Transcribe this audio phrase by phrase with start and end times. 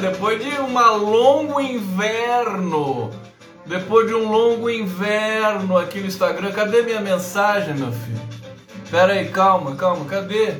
[0.00, 3.10] depois de um longo inverno.
[3.66, 6.50] Depois de um longo inverno aqui no Instagram.
[6.52, 8.20] Cadê minha mensagem, meu filho?
[8.90, 10.54] Pera aí, calma, calma, cadê?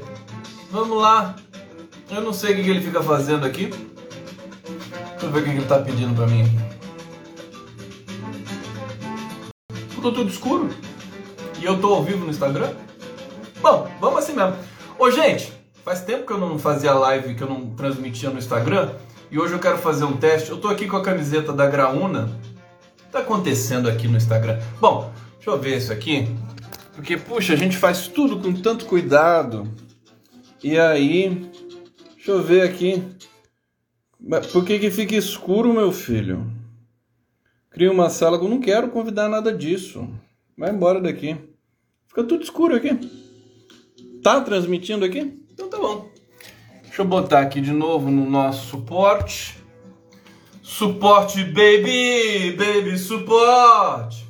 [0.71, 1.35] Vamos lá.
[2.11, 3.67] Eu não sei o que ele fica fazendo aqui.
[3.67, 6.45] Deixa eu ver o que ele tá pedindo pra mim.
[9.89, 10.71] Ficou tudo escuro.
[11.59, 12.73] E eu tô ao vivo no Instagram.
[13.61, 14.55] Bom, vamos assim mesmo.
[14.99, 15.53] Ô, gente,
[15.85, 18.91] faz tempo que eu não fazia live, que eu não transmitia no Instagram.
[19.31, 20.51] E hoje eu quero fazer um teste.
[20.51, 22.29] Eu tô aqui com a camiseta da Graúna.
[23.13, 24.59] Tá acontecendo aqui no Instagram?
[24.81, 26.29] Bom, deixa eu ver isso aqui.
[26.95, 29.69] Porque, puxa, a gente faz tudo com tanto cuidado.
[30.65, 31.49] E aí,
[32.17, 33.05] deixa eu ver aqui.
[34.53, 36.51] Por que, que fica escuro, meu filho?
[37.71, 38.37] Cria uma sala.
[38.37, 40.09] Eu não quero convidar nada disso.
[40.59, 41.37] Vai embora daqui.
[42.09, 42.99] Fica tudo escuro aqui.
[44.25, 45.41] Tá transmitindo aqui?
[45.53, 46.10] Então tá bom.
[46.91, 49.57] Deixa eu botar aqui de novo no nosso suporte.
[50.61, 52.57] Suporte, baby!
[52.59, 54.27] Baby, suporte!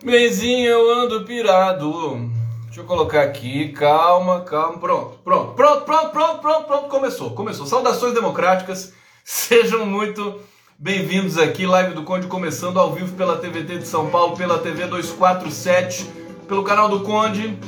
[0.00, 2.30] Benzinho, eu ando pirado.
[2.66, 7.66] Deixa eu colocar aqui, calma, calma, pronto, pronto, pronto, pronto, pronto, pronto, pronto, começou, começou.
[7.66, 8.92] Saudações democráticas,
[9.24, 10.40] sejam muito
[10.78, 14.86] bem-vindos aqui, live do Conde começando ao vivo pela TVT de São Paulo, pela TV
[14.86, 16.08] 247,
[16.46, 17.58] pelo canal do Conde,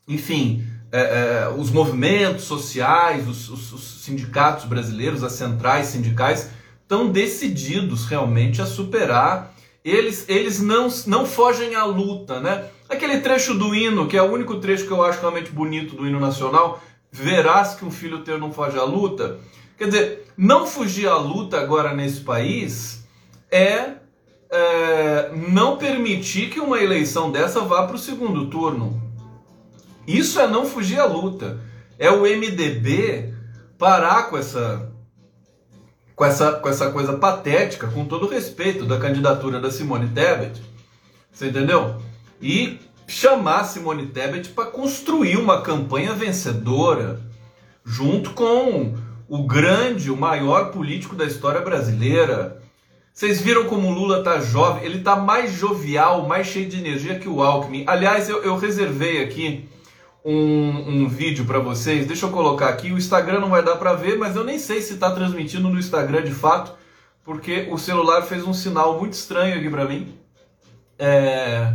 [0.08, 7.09] enfim, é, é, os movimentos sociais, os, os, os, sindicatos brasileiros, as centrais sindicais, estão
[7.09, 9.53] decididos realmente a superar.
[9.84, 12.66] Eles, eles não, não fogem à luta, né?
[12.90, 16.07] Aquele trecho do hino, que é o único trecho que eu acho realmente bonito do
[16.07, 16.81] hino nacional,
[17.16, 19.40] verás que um filho teu não foge à luta.
[19.78, 23.06] Quer dizer, não fugir à luta agora nesse país
[23.50, 23.94] é
[24.50, 29.02] é, não permitir que uma eleição dessa vá para o segundo turno.
[30.08, 31.59] Isso é não fugir à luta.
[31.98, 33.34] É o MDB
[33.78, 34.92] parar com essa
[36.16, 40.62] com essa, com essa coisa patética, com todo respeito da candidatura da Simone Tebet,
[41.30, 41.98] você entendeu?
[42.42, 47.20] E chamar Simone Tebet para construir uma campanha vencedora,
[47.84, 48.96] junto com
[49.28, 52.62] o grande, o maior político da história brasileira,
[53.16, 54.84] vocês viram como o Lula tá jovem?
[54.84, 57.86] Ele tá mais jovial, mais cheio de energia que o Alckmin.
[57.88, 59.70] Aliás, eu, eu reservei aqui
[60.26, 62.06] um, um vídeo para vocês.
[62.06, 62.92] Deixa eu colocar aqui.
[62.92, 65.80] O Instagram não vai dar para ver, mas eu nem sei se está transmitindo no
[65.80, 66.74] Instagram de fato,
[67.24, 70.14] porque o celular fez um sinal muito estranho aqui para mim.
[71.00, 71.74] É...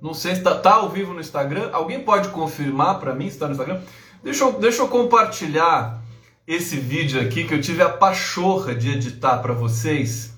[0.00, 1.70] Não sei se tá, tá, ao vivo no Instagram.
[1.72, 3.80] Alguém pode confirmar para mim se está no Instagram?
[4.22, 6.02] Deixa eu, deixa eu compartilhar
[6.46, 10.36] esse vídeo aqui que eu tive a pachorra de editar para vocês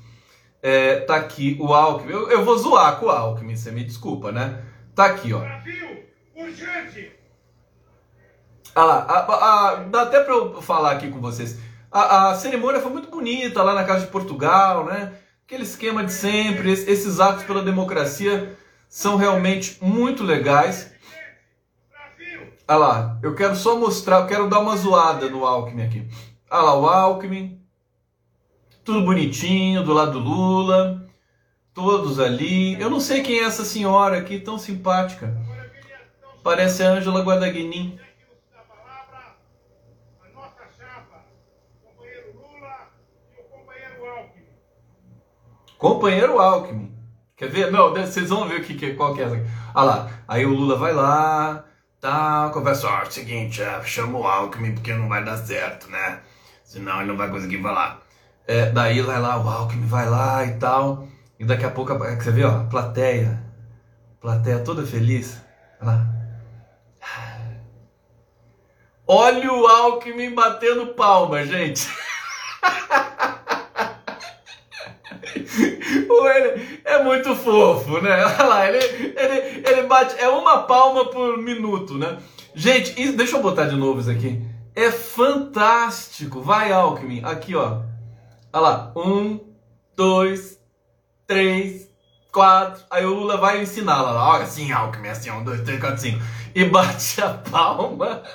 [0.63, 2.13] é, tá aqui o Alckmin.
[2.13, 4.63] Eu, eu, vou zoar com o Alckmin, você me desculpa, né?
[4.95, 5.39] Tá aqui, ó.
[5.39, 6.05] Brasil,
[6.35, 7.13] urgente!
[8.75, 11.59] Ah lá, a, a, a, dá até para eu falar aqui com vocês.
[11.91, 15.13] A, cerimônia foi muito bonita lá na Casa de Portugal, né?
[15.47, 18.57] Aquele esquema de sempre, esses atos pela democracia
[18.89, 20.93] são realmente muito legais.
[22.67, 26.09] Ah lá, eu quero só mostrar, eu quero dar uma zoada no Alckmin aqui.
[26.51, 27.63] Ah lá, o Alckmin,
[28.85, 31.09] tudo bonitinho, do lado do Lula,
[31.73, 32.79] todos ali.
[32.81, 35.37] Eu não sei quem é essa senhora aqui, tão simpática.
[36.43, 37.99] Parece a Ângela Guadagnini.
[45.79, 46.98] Companheiro Alckmin.
[47.39, 47.71] Quer ver?
[47.71, 49.47] Não, vocês vão ver o que, qual que é essa.
[49.73, 51.65] Ah lá, aí o Lula vai lá,
[52.01, 55.89] tá, conversa, ó, é o seguinte, é, chama o Alckmin porque não vai dar certo,
[55.89, 56.19] né?
[56.65, 58.01] Senão ele não vai conseguir falar.
[58.45, 61.07] É, daí vai lá, o Alckmin vai lá e tal.
[61.39, 63.41] E daqui a pouco, você vê, ó, plateia,
[64.21, 65.41] plateia toda feliz.
[65.81, 66.07] Olha lá.
[69.07, 71.89] Olha o Alckmin batendo palma, gente.
[76.37, 78.25] ele é muito fofo, né?
[78.25, 80.19] Olha lá, ele, ele, ele bate.
[80.19, 82.19] É uma palma por minuto, né?
[82.55, 84.43] Gente, isso, deixa eu botar de novo isso aqui.
[84.75, 86.41] É fantástico.
[86.41, 87.23] Vai, Alckmin.
[87.25, 87.81] Aqui, ó.
[88.53, 88.93] Olha lá.
[88.97, 89.41] Um,
[89.97, 90.59] dois,
[91.27, 91.89] três,
[92.33, 92.85] quatro.
[92.91, 94.33] Aí o Lula vai ensinar lá.
[94.33, 96.21] Olha assim, Alckmin, assim, um, dois, três, quatro, cinco.
[96.55, 98.23] E bate a palma.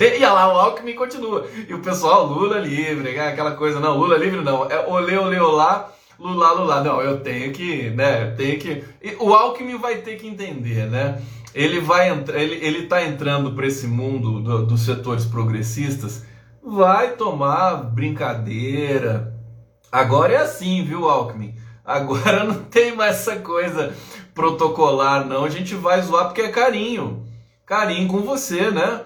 [0.00, 1.46] E olha lá, o Alckmin continua.
[1.68, 3.28] E o pessoal, Lula livre, né?
[3.28, 3.78] aquela coisa.
[3.78, 4.70] Não, Lula livre não.
[4.70, 5.92] É olê, olê, olá.
[6.20, 6.84] Lula, Lula.
[6.84, 8.26] Não, eu tenho que, né?
[8.36, 8.84] Tenho que.
[9.18, 11.20] O Alckmin vai ter que entender, né?
[11.54, 16.24] Ele vai entrar, ele, ele tá entrando para esse mundo do, dos setores progressistas,
[16.62, 19.34] vai tomar brincadeira.
[19.90, 21.54] Agora é assim, viu, Alckmin?
[21.84, 23.94] Agora não tem mais essa coisa
[24.34, 25.44] protocolar, não.
[25.44, 27.26] A gente vai zoar porque é carinho.
[27.64, 29.00] Carinho com você, né?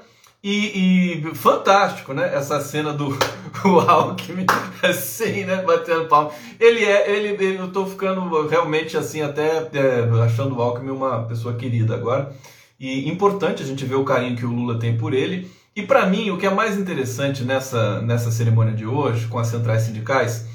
[0.47, 2.31] E, e, fantástico, né?
[2.35, 3.17] Essa cena do
[3.65, 4.45] o Alckmin
[4.83, 5.63] assim, né?
[5.63, 6.33] Batendo palma.
[6.61, 11.23] Ele é, ele, ele, eu tô ficando realmente assim, até é, achando o Alckmin uma
[11.23, 12.31] pessoa querida agora.
[12.79, 15.51] E importante a gente ver o carinho que o Lula tem por ele.
[15.75, 19.47] E para mim, o que é mais interessante nessa, nessa cerimônia de hoje, com as
[19.47, 20.47] centrais sindicais,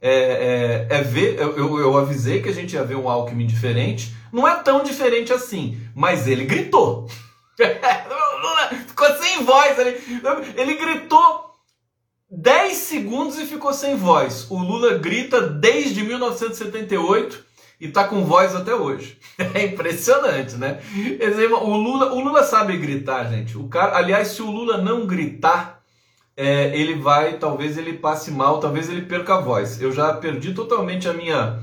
[0.00, 1.38] é, é, é ver.
[1.38, 4.16] Eu, eu avisei que a gente ia ver um Alckmin diferente.
[4.32, 7.06] Não é tão diferente assim, mas ele gritou.
[9.12, 9.78] ficou sem voz.
[9.78, 10.00] Ele,
[10.56, 11.54] ele gritou
[12.30, 14.46] 10 segundos e ficou sem voz.
[14.50, 17.44] O Lula grita desde 1978
[17.80, 19.18] e tá com voz até hoje.
[19.52, 20.80] É impressionante, né?
[21.60, 23.58] O Lula, o Lula sabe gritar, gente.
[23.58, 25.82] O cara, aliás, se o Lula não gritar,
[26.36, 29.82] é, ele vai, talvez ele passe mal, talvez ele perca a voz.
[29.82, 31.60] Eu já perdi totalmente a minha,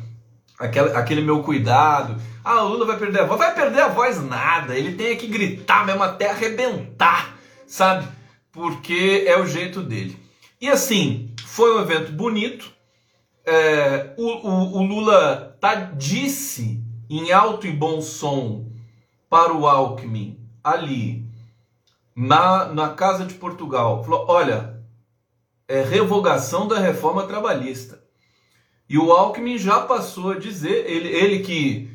[0.61, 3.39] aquele, aquele meu cuidado ah, o Lula vai perder a voz.
[3.39, 4.75] Vai perder a voz nada.
[4.75, 7.37] Ele tem que gritar mesmo até arrebentar,
[7.67, 8.07] sabe?
[8.51, 10.17] Porque é o jeito dele.
[10.59, 12.71] E assim, foi um evento bonito.
[13.45, 18.67] É, o, o, o, Lula tá, disse em alto e bom som
[19.29, 21.25] para o Alckmin ali
[22.15, 24.03] na, na Casa de Portugal.
[24.03, 24.81] Falou: olha,
[25.67, 28.00] é revogação da reforma trabalhista.
[28.91, 31.89] E o Alckmin já passou a dizer, ele, ele que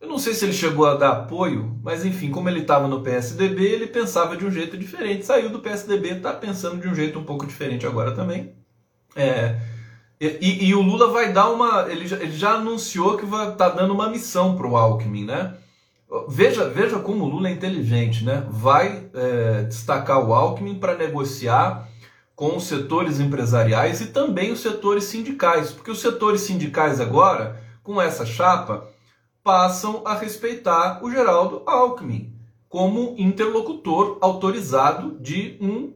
[0.00, 3.00] eu não sei se ele chegou a dar apoio, mas enfim, como ele estava no
[3.00, 5.24] PSDB, ele pensava de um jeito diferente.
[5.24, 8.54] Saiu do PSDB, está pensando de um jeito um pouco diferente agora também.
[9.14, 9.56] É,
[10.20, 11.86] e, e, o Lula vai dar uma.
[11.88, 15.24] Ele já, ele já anunciou que vai estar tá dando uma missão para o Alckmin,
[15.24, 15.54] né?
[16.28, 18.44] Veja, veja como o Lula é inteligente, né?
[18.50, 21.88] Vai é, destacar o Alckmin para negociar
[22.42, 28.02] com os setores empresariais e também os setores sindicais, porque os setores sindicais agora, com
[28.02, 28.88] essa chapa,
[29.44, 32.34] passam a respeitar o Geraldo Alckmin
[32.68, 35.92] como interlocutor autorizado de um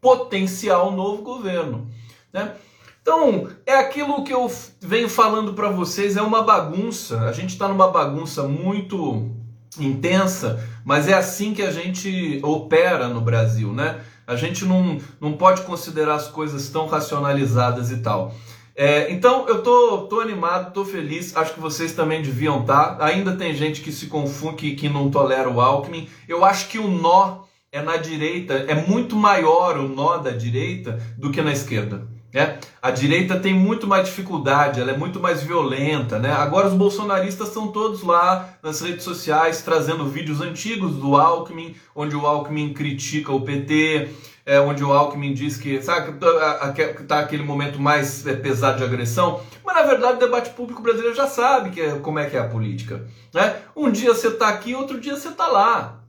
[0.00, 1.88] potencial novo governo.
[2.32, 2.56] Né?
[3.00, 7.20] Então, é aquilo que eu venho falando para vocês, é uma bagunça.
[7.20, 9.30] A gente está numa bagunça muito
[9.78, 14.04] intensa, mas é assim que a gente opera no Brasil, né?
[14.28, 18.34] A gente não, não pode considerar as coisas tão racionalizadas e tal.
[18.76, 21.34] É, então eu tô, tô animado, tô feliz.
[21.34, 22.96] Acho que vocês também deviam estar.
[22.96, 23.06] Tá.
[23.06, 26.08] Ainda tem gente que se confunde, que, que não tolera o Alckmin.
[26.28, 31.00] Eu acho que o nó é na direita, é muito maior o nó da direita
[31.16, 32.06] do que na esquerda.
[32.32, 32.58] Né?
[32.82, 36.18] A direita tem muito mais dificuldade, ela é muito mais violenta.
[36.18, 36.30] Né?
[36.30, 42.14] Agora os bolsonaristas estão todos lá nas redes sociais trazendo vídeos antigos do Alckmin, onde
[42.14, 44.10] o Alckmin critica o PT,
[44.44, 49.74] é, onde o Alckmin diz que está aquele momento mais é, pesado de agressão, mas
[49.74, 52.48] na verdade o debate público brasileiro já sabe que é, como é que é a
[52.48, 53.06] política.
[53.32, 53.56] Né?
[53.76, 56.00] Um dia você está aqui, outro dia você está lá.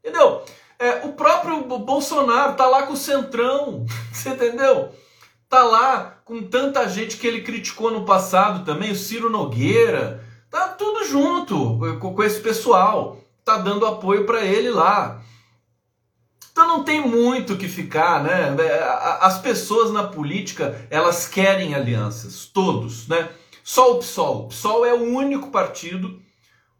[0.00, 0.42] Entendeu?
[0.78, 4.92] É, o próprio Bolsonaro está lá com o Centrão, você entendeu?
[5.50, 10.68] Tá lá com tanta gente que ele criticou no passado também, o Ciro Nogueira, tá
[10.68, 15.20] tudo junto com, esse pessoal, tá dando apoio para ele lá.
[16.52, 18.56] Então não tem muito que ficar, né?
[19.20, 23.28] As pessoas na política, elas querem alianças, todos, né?
[23.64, 24.44] Só o PSOL.
[24.44, 26.22] O PSOL é o único partido,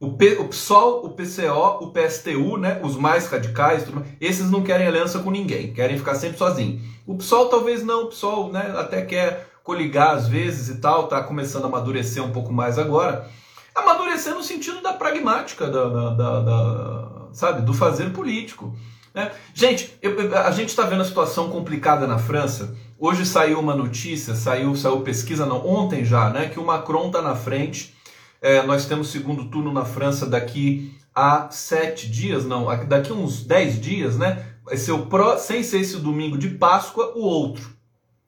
[0.01, 2.81] o, P, o PSOL, o PCO, o PSTU, né?
[2.83, 6.81] Os mais radicais, tudo, esses não querem aliança com ninguém, querem ficar sempre sozinhos.
[7.07, 11.23] O PSOL talvez não, o PSOL né, até quer coligar às vezes e tal, tá
[11.23, 13.29] começando a amadurecer um pouco mais agora.
[13.75, 18.75] Amadurecer no sentido da pragmática, da, da, da, da sabe, do fazer político.
[19.15, 19.31] Né?
[19.53, 22.75] Gente, eu, a gente está vendo a situação complicada na França.
[22.99, 27.21] Hoje saiu uma notícia, saiu, saiu pesquisa, não, ontem já, né, que o Macron está
[27.21, 28.00] na frente
[28.41, 33.45] É, nós temos segundo turno na França daqui a sete dias, não, daqui a uns
[33.45, 34.47] dez dias, né?
[34.65, 37.71] Vai ser o pró, sem ser esse domingo de Páscoa, o outro,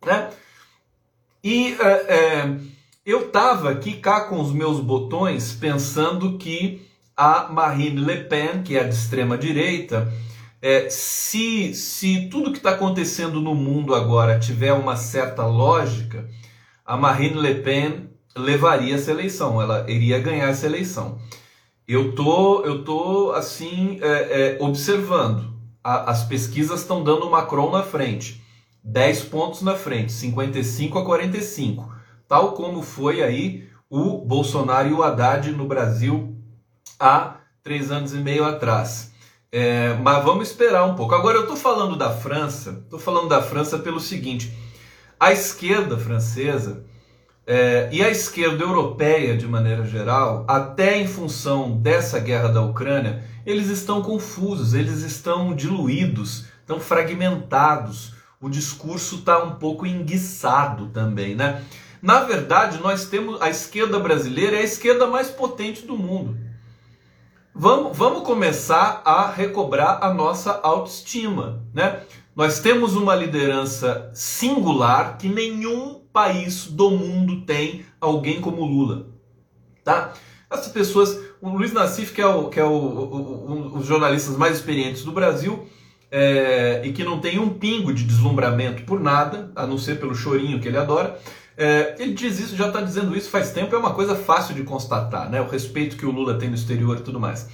[0.04, 0.31] né?
[1.42, 2.57] E é, é,
[3.04, 8.76] eu tava aqui cá com os meus botões pensando que a Marine Le Pen, que
[8.76, 10.12] é a de extrema direita,
[10.61, 16.28] é, se, se tudo que está acontecendo no mundo agora tiver uma certa lógica,
[16.85, 21.18] a Marine Le Pen levaria essa eleição, ela iria ganhar essa eleição.
[21.86, 25.52] Eu tô, eu tô assim é, é, observando.
[25.82, 28.42] A, as pesquisas estão dando o Macron na frente,
[28.84, 31.92] 10 pontos na frente, 55 a 45,
[32.28, 36.36] tal como foi aí o Bolsonaro e o Haddad no Brasil
[36.98, 39.12] há três anos e meio atrás.
[39.50, 41.14] É, mas vamos esperar um pouco.
[41.14, 44.56] Agora eu estou falando da França, estou falando da França pelo seguinte:
[45.20, 46.86] a esquerda francesa
[47.46, 53.25] é, e a esquerda europeia de maneira geral, até em função dessa guerra da Ucrânia,
[53.44, 58.14] eles estão confusos, eles estão diluídos, estão fragmentados.
[58.40, 61.62] O discurso está um pouco enguiçado também, né?
[62.00, 66.37] Na verdade, nós temos a esquerda brasileira é a esquerda mais potente do mundo.
[67.54, 72.00] Vamos, vamos começar a recobrar a nossa autoestima, né?
[72.34, 79.07] Nós temos uma liderança singular que nenhum país do mundo tem alguém como Lula,
[79.85, 80.12] tá?
[80.50, 84.37] Essas pessoas, o Luiz Nassif, que é, o, que é o, o, um dos jornalistas
[84.37, 85.66] mais experientes do Brasil,
[86.11, 90.14] é, e que não tem um pingo de deslumbramento por nada, a não ser pelo
[90.14, 91.19] chorinho que ele adora,
[91.57, 94.62] é, ele diz isso, já está dizendo isso faz tempo, é uma coisa fácil de
[94.62, 95.40] constatar, né?
[95.40, 97.49] O respeito que o Lula tem no exterior e tudo mais.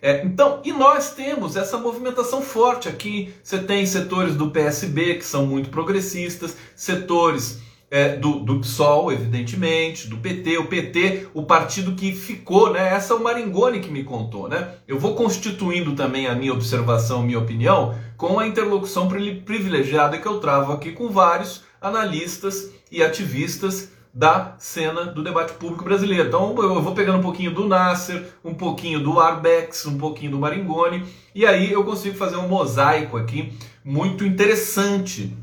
[0.00, 3.34] É, então, e nós temos essa movimentação forte aqui.
[3.42, 10.08] Você tem setores do PSB que são muito progressistas, setores é, do, do PSOL, evidentemente,
[10.08, 12.94] do PT, o PT, o partido que ficou, né?
[12.94, 14.74] Essa é o Maringoni que me contou, né?
[14.88, 20.40] Eu vou constituindo também a minha observação, minha opinião, com a interlocução privilegiada que eu
[20.40, 26.28] travo aqui com vários analistas e ativistas da cena do debate público brasileiro.
[26.28, 30.38] Então eu vou pegando um pouquinho do Nasser, um pouquinho do Arbex, um pouquinho do
[30.38, 33.52] Maringoni, e aí eu consigo fazer um mosaico aqui
[33.84, 35.36] muito interessante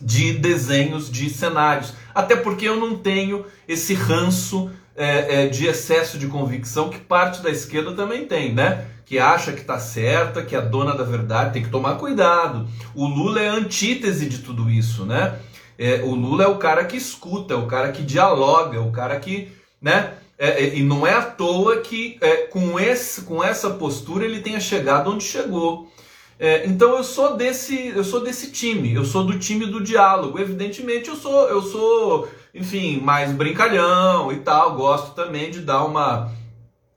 [0.00, 1.92] de desenhos, de cenários.
[2.14, 7.42] Até porque eu não tenho esse ranço é, é, de excesso de convicção que parte
[7.42, 8.86] da esquerda também tem, né?
[9.04, 12.66] Que acha que está certa, que é dona da verdade, tem que tomar cuidado.
[12.94, 15.38] O Lula é a antítese de tudo isso, né?
[15.78, 18.92] É, o Lula é o cara que escuta, é o cara que dialoga, é o
[18.92, 20.14] cara que, né?
[20.38, 24.40] É, é, e não é à toa que é, com, esse, com essa postura ele
[24.40, 25.92] tenha chegado onde chegou.
[26.38, 30.38] É, então eu sou desse eu sou desse time, eu sou do time do diálogo.
[30.38, 34.74] Evidentemente eu sou eu sou enfim mais brincalhão e tal.
[34.74, 36.32] Gosto também de dar uma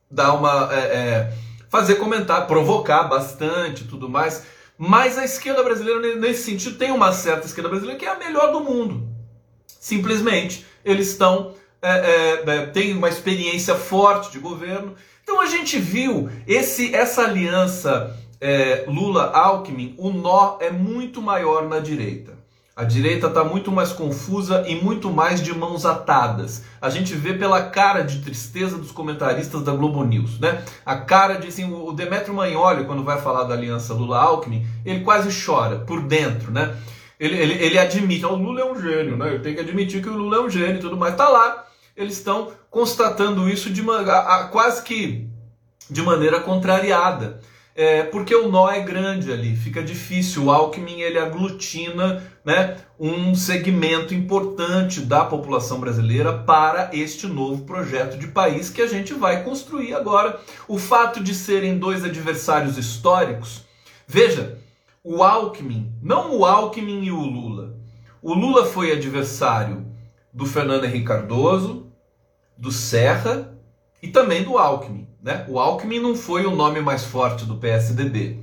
[0.10, 1.34] dar uma é,
[1.70, 4.44] fazer comentar, provocar bastante, tudo mais.
[4.78, 8.52] Mas a esquerda brasileira, nesse sentido, tem uma certa esquerda brasileira que é a melhor
[8.52, 9.08] do mundo.
[9.66, 11.56] Simplesmente, eles estão.
[11.80, 14.96] É, é, é, têm uma experiência forte de governo.
[15.24, 21.80] Então a gente viu esse, essa aliança é, Lula-Alckmin, o nó é muito maior na
[21.80, 22.38] direita.
[22.76, 26.64] A direita está muito mais confusa e muito mais de mãos atadas.
[26.80, 30.64] A gente vê pela cara de tristeza dos comentaristas da Globo News, né?
[30.86, 35.30] A cara de assim, o Demetrio Magnoli, quando vai falar da aliança Lula-Alckmin, ele quase
[35.44, 36.76] chora por dentro, né?
[37.20, 39.34] Ele, ele, ele admite, oh, o Lula é um gênio, né?
[39.34, 41.16] Eu tenho que admitir que o Lula é um gênio e tudo mais.
[41.16, 41.66] Tá lá,
[41.96, 45.28] eles estão constatando isso de uma, a, a, quase que
[45.90, 47.40] de maneira contrariada
[47.78, 50.46] é, porque o nó é grande ali, fica difícil.
[50.46, 58.18] O Alckmin ele aglutina né, um segmento importante da população brasileira para este novo projeto
[58.18, 60.40] de país que a gente vai construir agora.
[60.68, 63.64] O fato de serem dois adversários históricos,
[64.08, 64.58] veja,
[65.04, 67.78] o Alckmin, não o Alckmin e o Lula.
[68.24, 69.86] O Lula foi adversário
[70.34, 71.86] do Fernando Henrique Cardoso,
[72.58, 73.56] do Serra
[74.02, 75.07] e também do Alckmin.
[75.28, 75.44] Né?
[75.50, 78.40] O Alckmin não foi o nome mais forte do PSDB.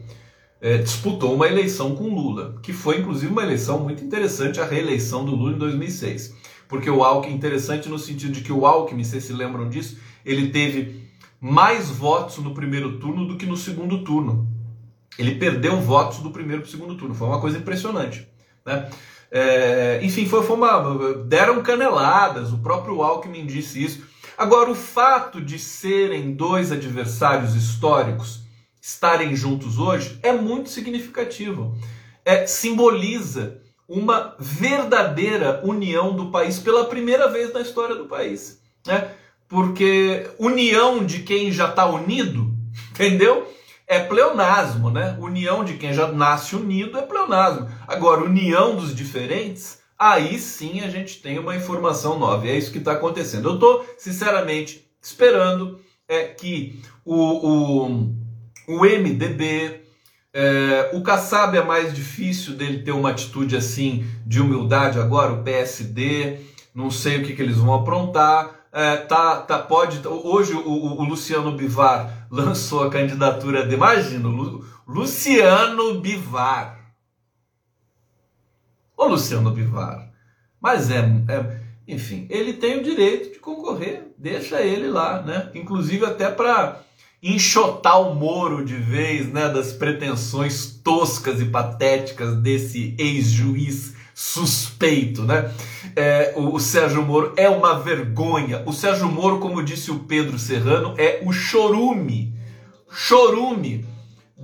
[0.60, 5.24] É, disputou uma eleição com Lula, que foi inclusive uma eleição muito interessante, a reeleição
[5.24, 6.36] do Lula em 2006.
[6.68, 10.50] Porque o Alckmin, interessante no sentido de que o Alckmin, vocês se lembram disso, ele
[10.50, 11.08] teve
[11.40, 14.46] mais votos no primeiro turno do que no segundo turno.
[15.18, 17.14] Ele perdeu votos do primeiro para o segundo turno.
[17.14, 18.28] Foi uma coisa impressionante.
[18.66, 18.90] Né?
[19.30, 24.13] É, enfim, foi, foi uma, deram caneladas, o próprio Alckmin disse isso.
[24.36, 28.40] Agora, o fato de serem dois adversários históricos
[28.80, 31.76] estarem juntos hoje é muito significativo.
[32.24, 38.60] É, simboliza uma verdadeira união do país pela primeira vez na história do país.
[38.86, 39.14] Né?
[39.54, 42.52] porque união de quem já está unido,
[42.90, 43.52] entendeu?
[43.86, 45.16] É pleonasmo, né?
[45.20, 47.68] União de quem já nasce unido é pleonasmo.
[47.86, 52.46] Agora, união dos diferentes, aí sim a gente tem uma informação nova.
[52.46, 53.48] E é isso que está acontecendo.
[53.48, 58.14] Eu estou, sinceramente, esperando é, que o, o,
[58.68, 59.80] o MDB,
[60.32, 65.42] é, o Kassab é mais difícil dele ter uma atitude assim de humildade agora, o
[65.42, 66.38] PSD,
[66.74, 68.60] não sei o que, que eles vão aprontar.
[68.70, 70.06] É, tá, tá, pode.
[70.06, 73.74] Hoje o, o, Luciano Bivar lançou a candidatura de.
[73.74, 76.83] Imagina, Lu, Luciano Bivar.
[78.96, 80.10] Ô Luciano Bivar.
[80.60, 84.14] Mas é, é, Enfim, ele tem o direito de concorrer.
[84.16, 85.50] Deixa ele lá, né?
[85.54, 86.80] Inclusive até para
[87.22, 89.48] enxotar o Moro de vez, né?
[89.48, 95.52] Das pretensões toscas e patéticas desse ex-juiz suspeito, né?
[95.96, 98.62] É, o, o, Sérgio Moro é uma vergonha.
[98.64, 102.32] O Sérgio Moro, como disse o Pedro Serrano, é o chorume,
[102.88, 103.84] chorume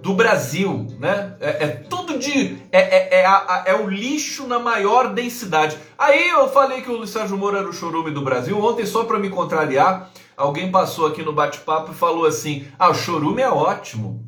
[0.03, 1.37] do Brasil, né?
[1.41, 5.77] É, é tudo de é, é, é, a, é, o lixo na maior densidade.
[5.99, 8.59] Aí eu falei que o Sérgio Moro era o chorume do Brasil.
[8.63, 12.95] Ontem só para me contrariar, alguém passou aqui no bate-papo e falou assim: "Ah, o
[12.95, 14.25] chorume é ótimo.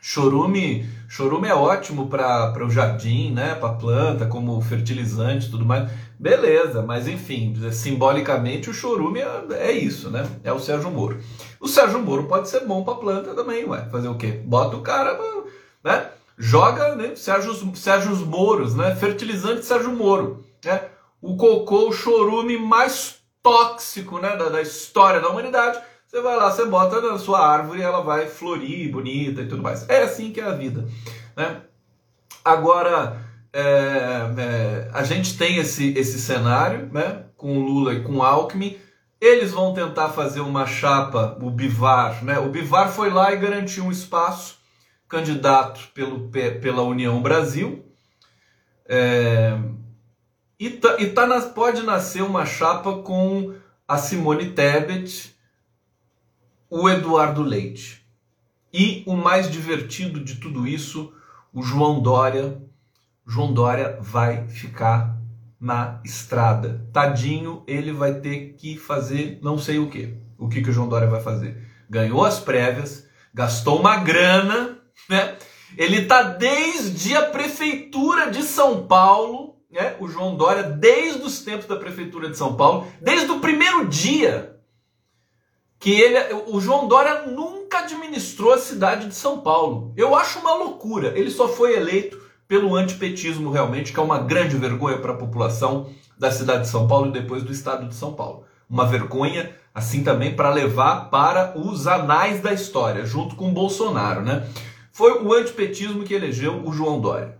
[0.00, 3.54] Chorume Chorume é ótimo para o jardim, né?
[3.54, 5.88] Para planta, como fertilizante, tudo mais.
[6.18, 10.26] Beleza, mas enfim, simbolicamente o chorume é, é, isso, né?
[10.42, 11.20] É o Sérgio Moro.
[11.64, 13.88] O Sérgio Moro pode ser bom para planta também, ué.
[13.90, 14.42] Fazer o quê?
[14.44, 15.18] Bota o cara,
[15.82, 16.10] né?
[16.36, 17.16] Joga, né?
[17.16, 18.94] Sérgio, Sérgio Moros, né?
[18.94, 20.82] Fertilizante Sérgio Moro, né?
[21.22, 24.36] O cocô, o chorume mais tóxico, né?
[24.36, 28.00] Da, da história da humanidade você vai lá, você bota na sua árvore e ela
[28.00, 29.88] vai florir, bonita e tudo mais.
[29.88, 30.86] É assim que é a vida.
[31.34, 31.62] Né?
[32.44, 33.18] Agora,
[33.52, 38.78] é, é, a gente tem esse, esse cenário né, com Lula e com Alckmin.
[39.24, 42.22] Eles vão tentar fazer uma chapa, o Bivar.
[42.22, 42.38] Né?
[42.38, 44.58] O Bivar foi lá e garantiu um espaço,
[45.08, 47.86] candidato pelo, pela União Brasil.
[48.86, 49.58] É,
[50.60, 53.54] e, tá, e tá, pode nascer uma chapa com
[53.88, 55.34] a Simone Tebet
[56.68, 58.04] o Eduardo Leite.
[58.72, 61.14] E o mais divertido de tudo isso,
[61.50, 62.60] o João Dória.
[63.26, 65.13] João Dória vai ficar
[65.64, 66.86] na estrada.
[66.92, 70.14] Tadinho, ele vai ter que fazer não sei o que.
[70.38, 71.56] O que, que o João Dória vai fazer?
[71.88, 75.36] Ganhou as prévias, gastou uma grana, né?
[75.78, 79.96] Ele está desde a prefeitura de São Paulo, né?
[79.98, 84.60] O João Dória, desde os tempos da prefeitura de São Paulo, desde o primeiro dia
[85.78, 89.94] que ele, o João Dória nunca administrou a cidade de São Paulo.
[89.96, 91.18] Eu acho uma loucura.
[91.18, 95.90] Ele só foi eleito pelo antipetismo realmente, que é uma grande vergonha para a população
[96.18, 98.44] da cidade de São Paulo e depois do estado de São Paulo.
[98.68, 104.46] Uma vergonha assim também para levar para os anais da história, junto com Bolsonaro, né?
[104.92, 107.36] Foi o antipetismo que elegeu o João Dória.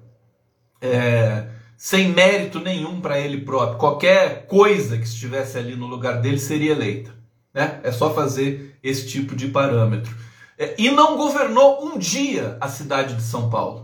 [0.80, 3.78] É, sem mérito nenhum para ele próprio.
[3.78, 7.14] Qualquer coisa que estivesse ali no lugar dele seria eleita.
[7.52, 7.80] Né?
[7.84, 10.14] É só fazer esse tipo de parâmetro.
[10.58, 13.83] É, e não governou um dia a cidade de São Paulo.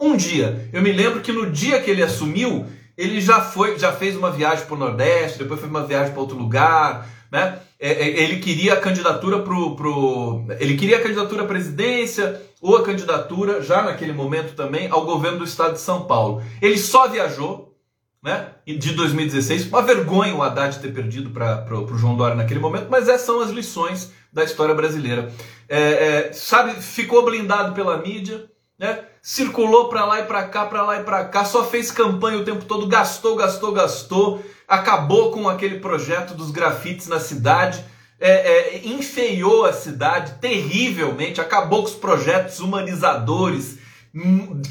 [0.00, 0.68] Um dia.
[0.72, 4.30] Eu me lembro que no dia que ele assumiu, ele já foi, já fez uma
[4.30, 7.58] viagem para o Nordeste, depois fez uma viagem para outro lugar, né?
[7.78, 12.76] É, é, ele queria a candidatura pro, pro, ele queria a candidatura à presidência ou
[12.76, 16.42] a candidatura já naquele momento também ao governo do estado de São Paulo.
[16.60, 17.74] Ele só viajou,
[18.22, 19.68] né, de 2016.
[19.68, 23.40] Uma vergonha o Haddad ter perdido para o João Dória naquele momento, mas essas são
[23.40, 25.32] as lições da história brasileira.
[25.68, 28.44] É, é, sabe, ficou blindado pela mídia,
[28.78, 32.38] né, circulou para lá e para cá, para lá e para cá, só fez campanha
[32.38, 37.84] o tempo todo, gastou, gastou, gastou, acabou com aquele projeto dos grafites na cidade.
[38.18, 43.78] É, é, enfeiou a cidade terrivelmente, acabou com os projetos humanizadores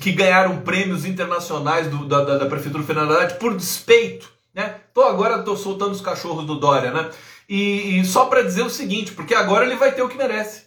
[0.01, 4.31] que ganharam prêmios internacionais do, da, da, da, Prefeitura Federal Haddad por despeito.
[4.53, 4.75] Né?
[4.93, 7.09] Tô agora tô soltando os cachorros do Dória, né?
[7.47, 10.65] E, e só para dizer o seguinte, porque agora ele vai ter o que merece.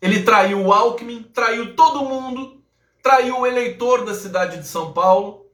[0.00, 2.62] Ele traiu o Alckmin, traiu todo mundo,
[3.04, 5.46] traiu o eleitor da cidade de São Paulo,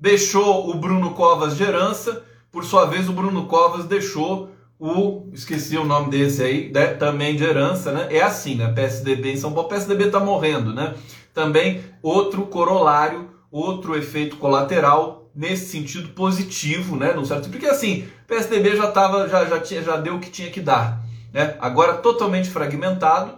[0.00, 5.76] deixou o Bruno Covas de herança, por sua vez o Bruno Covas deixou o, esqueci
[5.76, 8.06] o nome desse aí, né, também de herança, né?
[8.10, 8.72] É assim, né?
[8.72, 10.94] PSDB em São Paulo, PSDB tá morrendo, né?
[11.38, 17.12] também outro corolário, outro efeito colateral nesse sentido positivo, né?
[17.12, 20.50] No certo, porque assim, PSDB já tava, já, já, tinha, já deu o que tinha
[20.50, 21.00] que dar,
[21.32, 21.56] né?
[21.60, 23.37] Agora totalmente fragmentado,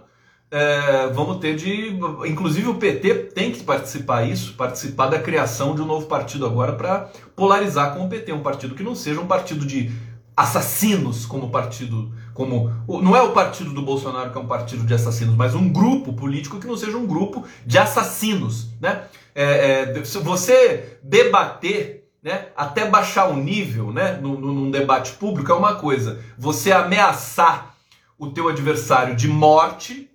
[0.51, 5.81] é, vamos ter de, inclusive o PT tem que participar isso, participar da criação de
[5.81, 9.27] um novo partido agora para polarizar com o PT, um partido que não seja um
[9.27, 9.89] partido de
[10.35, 14.93] assassinos como partido como não é o partido do Bolsonaro que é um partido de
[14.93, 19.03] assassinos, mas um grupo político que não seja um grupo de assassinos, né?
[19.33, 25.51] É, é, se você debater, né, até baixar o nível, né, num, num debate público
[25.51, 26.19] é uma coisa.
[26.37, 27.75] Você ameaçar
[28.17, 30.10] o teu adversário de morte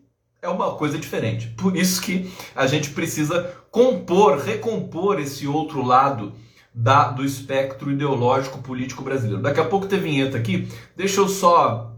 [0.46, 1.48] é uma coisa diferente.
[1.48, 6.32] Por isso que a gente precisa compor, recompor esse outro lado
[6.72, 9.42] da, do espectro ideológico político brasileiro.
[9.42, 10.68] Daqui a pouco tem vinheta aqui.
[10.94, 11.92] Deixa eu só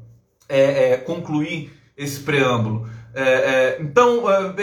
[0.48, 2.88] é, é, concluir esse preâmbulo.
[3.14, 4.54] É, é então, é,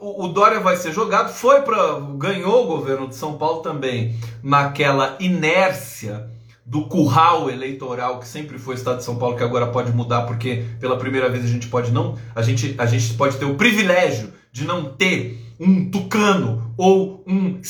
[0.00, 4.16] o, o Dória vai ser jogado, foi para ganhou o governo de São Paulo também
[4.42, 6.28] naquela inércia
[6.70, 10.22] do curral eleitoral que sempre foi o Estado de São Paulo, que agora pode mudar
[10.22, 13.56] porque pela primeira vez a gente pode não, a gente, a gente pode ter o
[13.56, 17.60] privilégio de não ter um tucano ou um,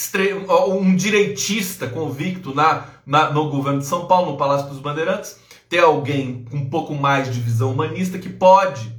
[0.49, 5.41] ou um direitista convicto na, na, no governo de São Paulo, no Palácio dos Bandeirantes,
[5.67, 8.95] ter alguém com um pouco mais de visão humanista que pode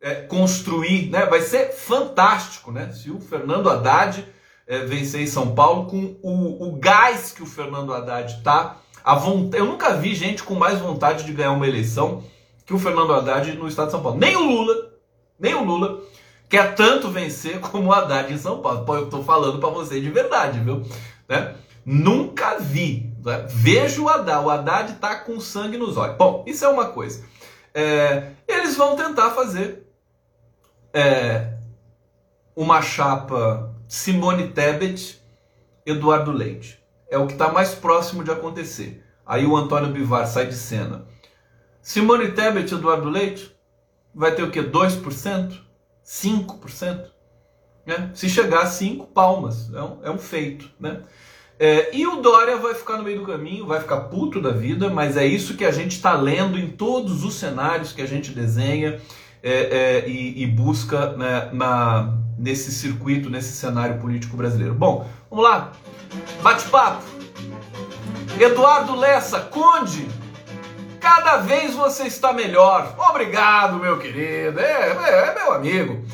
[0.00, 1.26] é, construir, né?
[1.26, 2.90] Vai ser fantástico, né?
[2.90, 4.26] Se o Fernando Haddad
[4.66, 9.14] é, vencer em São Paulo com o, o gás que o Fernando Haddad tá a
[9.14, 12.24] vontade, eu nunca vi gente com mais vontade de ganhar uma eleição
[12.66, 14.18] que o Fernando Haddad no estado de São Paulo.
[14.18, 14.74] Nem o Lula,
[15.38, 16.02] nem o Lula
[16.48, 18.84] quer tanto vencer como o Haddad em São Paulo.
[18.88, 20.82] Eu estou falando para você de verdade, viu?
[21.28, 21.54] Né?
[21.84, 23.14] Nunca vi.
[23.24, 23.46] Né?
[23.48, 24.44] Vejo o Haddad.
[24.44, 26.16] O Haddad está com sangue nos olhos.
[26.16, 27.24] Bom, isso é uma coisa.
[27.72, 29.86] É, eles vão tentar fazer
[30.92, 31.52] é,
[32.56, 35.22] uma chapa Simone Tebet,
[35.86, 39.04] Eduardo Leite é o que está mais próximo de acontecer.
[39.24, 41.06] Aí o Antônio Bivar sai de cena.
[41.82, 43.54] Simone Tebet e Eduardo Leite
[44.14, 44.60] vai ter o que?
[44.62, 45.60] 2%?
[46.04, 47.04] 5%?
[47.84, 48.10] Né?
[48.14, 50.70] Se chegar a 5 palmas, é um, é um feito.
[50.80, 51.02] Né?
[51.58, 54.90] É, e o Dória vai ficar no meio do caminho, vai ficar puto da vida,
[54.90, 58.32] mas é isso que a gente está lendo em todos os cenários que a gente
[58.32, 59.00] desenha
[59.42, 64.74] é, é, e, e, busca né, na, nesse circuito, nesse cenário político brasileiro.
[64.74, 65.72] Bom, vamos lá.
[66.42, 67.02] Bate-papo.
[68.38, 70.08] Eduardo Lessa, Conde,
[71.00, 72.94] cada vez você está melhor.
[73.10, 74.60] Obrigado, meu querido.
[74.60, 76.04] É, é, é meu amigo.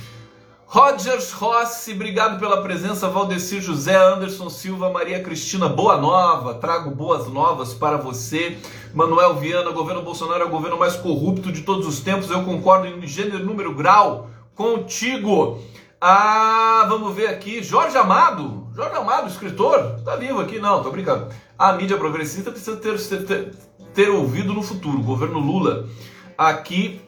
[0.66, 3.06] Rogers Rossi, obrigado pela presença.
[3.06, 6.54] Valdecir José, Anderson Silva, Maria Cristina, boa nova.
[6.54, 8.56] Trago boas novas para você.
[8.94, 12.30] Manuel Viana, governo Bolsonaro é o governo mais corrupto de todos os tempos.
[12.30, 15.60] Eu concordo em gênero, número, grau contigo.
[16.00, 17.62] Ah, vamos ver aqui.
[17.62, 18.61] Jorge Amado.
[18.74, 19.96] Jorge Amado, escritor.
[19.98, 20.58] Está vivo aqui?
[20.58, 21.28] Não, tô brincando.
[21.58, 23.54] A mídia progressista precisa ter, ter,
[23.92, 25.02] ter ouvido no futuro.
[25.02, 25.86] Governo Lula.
[26.38, 27.00] Aqui,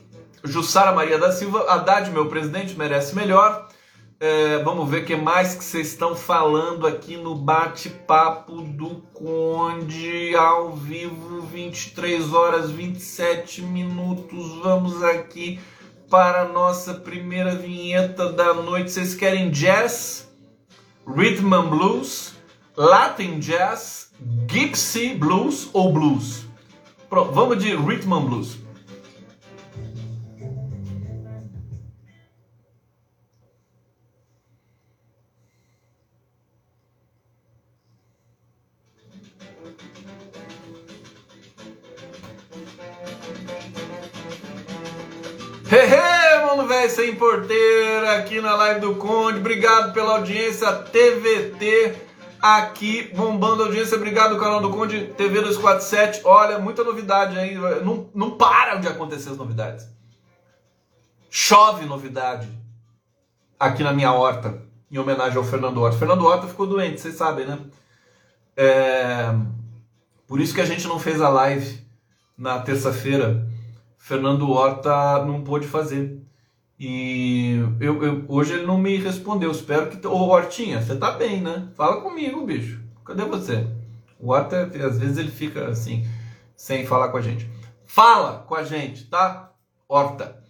[0.44, 1.64] Jussara Maria da Silva.
[1.68, 3.68] Haddad, meu presidente, merece melhor.
[4.20, 10.34] É, vamos ver o que mais que vocês estão falando aqui no bate-papo do Conde
[10.36, 14.60] ao vivo, 23 horas 27 minutos.
[14.62, 15.58] Vamos aqui
[16.10, 18.92] para a nossa primeira vinheta da noite.
[18.92, 20.23] Vocês querem jazz,
[21.06, 22.34] rhythm and blues,
[22.76, 24.10] Latin jazz,
[24.46, 26.44] Gypsy blues ou blues?
[27.08, 28.56] Pronto, vamos de rhythm and blues.
[45.68, 46.13] Hey, hey!
[46.88, 49.38] sem porteira aqui na live do Conde.
[49.38, 51.94] Obrigado pela audiência TVT
[52.44, 53.96] aqui bombando a audiência.
[53.96, 56.20] Obrigado, canal do Conde TV 247.
[56.24, 57.54] Olha, muita novidade aí.
[57.54, 59.88] Não, não param de acontecer as novidades.
[61.30, 62.48] Chove novidade
[63.58, 65.98] aqui na minha horta, em homenagem ao Fernando Horta.
[65.98, 67.58] Fernando Horta ficou doente, vocês sabem, né?
[68.56, 69.34] É...
[70.26, 71.82] Por isso que a gente não fez a live
[72.36, 73.46] na terça-feira.
[73.98, 76.23] Fernando Horta não pôde fazer.
[76.78, 79.50] E eu, eu, hoje ele não me respondeu.
[79.50, 80.06] Espero que.
[80.06, 81.68] Ô Hortinha, você tá bem, né?
[81.76, 82.80] Fala comigo, bicho.
[83.04, 83.66] Cadê você?
[84.18, 86.06] O Horta, às vezes, ele fica assim,
[86.56, 87.48] sem falar com a gente.
[87.84, 89.52] Fala com a gente, tá?
[89.88, 90.42] Horta.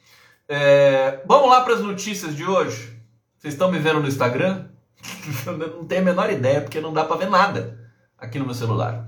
[0.48, 2.96] É, vamos lá para as notícias de hoje.
[3.36, 4.66] Vocês estão me vendo no Instagram?
[5.58, 9.06] não tenho a menor ideia, porque não dá para ver nada aqui no meu celular.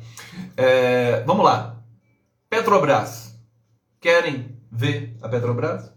[0.56, 1.76] É, vamos lá.
[2.50, 3.34] Petrobras.
[4.00, 5.95] Querem ver a Petrobras?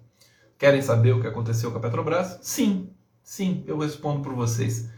[0.60, 2.38] Querem saber o que aconteceu com a Petrobras?
[2.42, 2.90] Sim,
[3.24, 4.90] sim, eu respondo por vocês.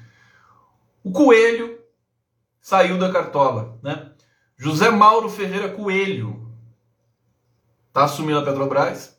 [1.03, 1.79] O Coelho
[2.59, 4.09] saiu da cartola, né?
[4.57, 6.51] José Mauro Ferreira Coelho
[7.87, 9.15] está assumindo a Petrobras.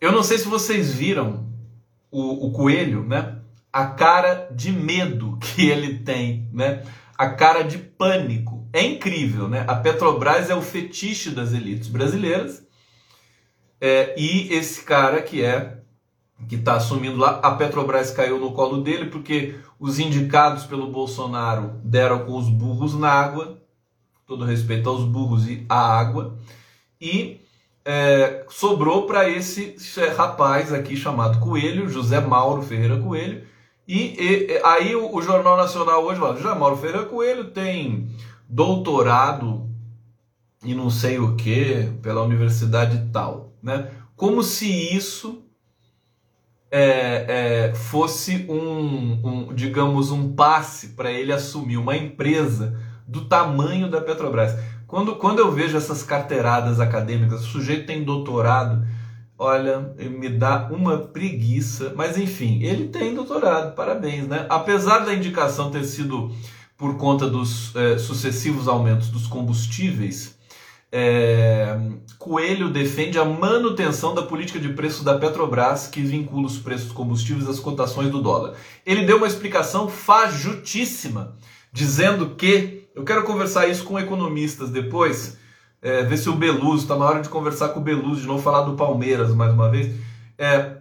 [0.00, 1.48] Eu não sei se vocês viram
[2.10, 3.38] o, o Coelho, né?
[3.72, 6.82] A cara de medo que ele tem, né?
[7.16, 8.68] A cara de pânico.
[8.72, 9.64] É incrível, né?
[9.68, 12.65] A Petrobras é o fetiche das elites brasileiras
[13.80, 15.78] É, e esse cara que é
[16.48, 21.72] que está assumindo lá, a Petrobras caiu no colo dele porque os indicados pelo Bolsonaro
[21.82, 23.58] deram com os burros na água,
[24.26, 26.36] todo respeito aos burros e à água,
[27.00, 27.40] e
[27.84, 29.76] é, sobrou para esse
[30.16, 33.46] rapaz aqui chamado Coelho, José Mauro Ferreira Coelho,
[33.86, 38.08] e, e aí o, o, Jornal Nacional hoje fala, José Mauro Ferreira Coelho tem
[38.48, 39.70] doutorado
[40.64, 43.90] e não sei o que pela universidade tal, né?
[44.14, 45.42] Como se isso
[46.70, 53.90] é, é, fosse um, um, digamos, um passe para ele assumir uma empresa do tamanho
[53.90, 54.56] da Petrobras.
[54.86, 58.86] Quando, quando eu vejo essas carteiradas acadêmicas, o sujeito tem doutorado,
[59.36, 61.92] olha, me dá uma preguiça.
[61.96, 64.46] Mas enfim, ele tem doutorado, parabéns, né?
[64.48, 66.30] Apesar da indicação ter sido
[66.78, 70.35] por conta dos é, sucessivos aumentos dos combustíveis,
[70.92, 71.78] é,
[72.18, 76.96] Coelho defende a manutenção da política de preço da Petrobras, que vincula os preços dos
[76.96, 78.54] combustíveis às cotações do dólar.
[78.84, 81.36] Ele deu uma explicação fajutíssima,
[81.72, 82.84] dizendo que.
[82.94, 85.36] Eu quero conversar isso com economistas depois,
[85.82, 88.42] é, ver se o Beluso, está na hora de conversar com o Beluso, de novo
[88.42, 89.94] falar do Palmeiras mais uma vez.
[90.38, 90.78] É,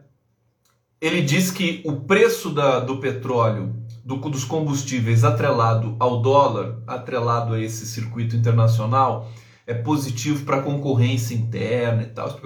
[1.01, 7.53] ele diz que o preço da, do petróleo, do, dos combustíveis atrelado ao dólar, atrelado
[7.53, 9.29] a esse circuito internacional,
[9.67, 12.39] é positivo para a concorrência interna e tal.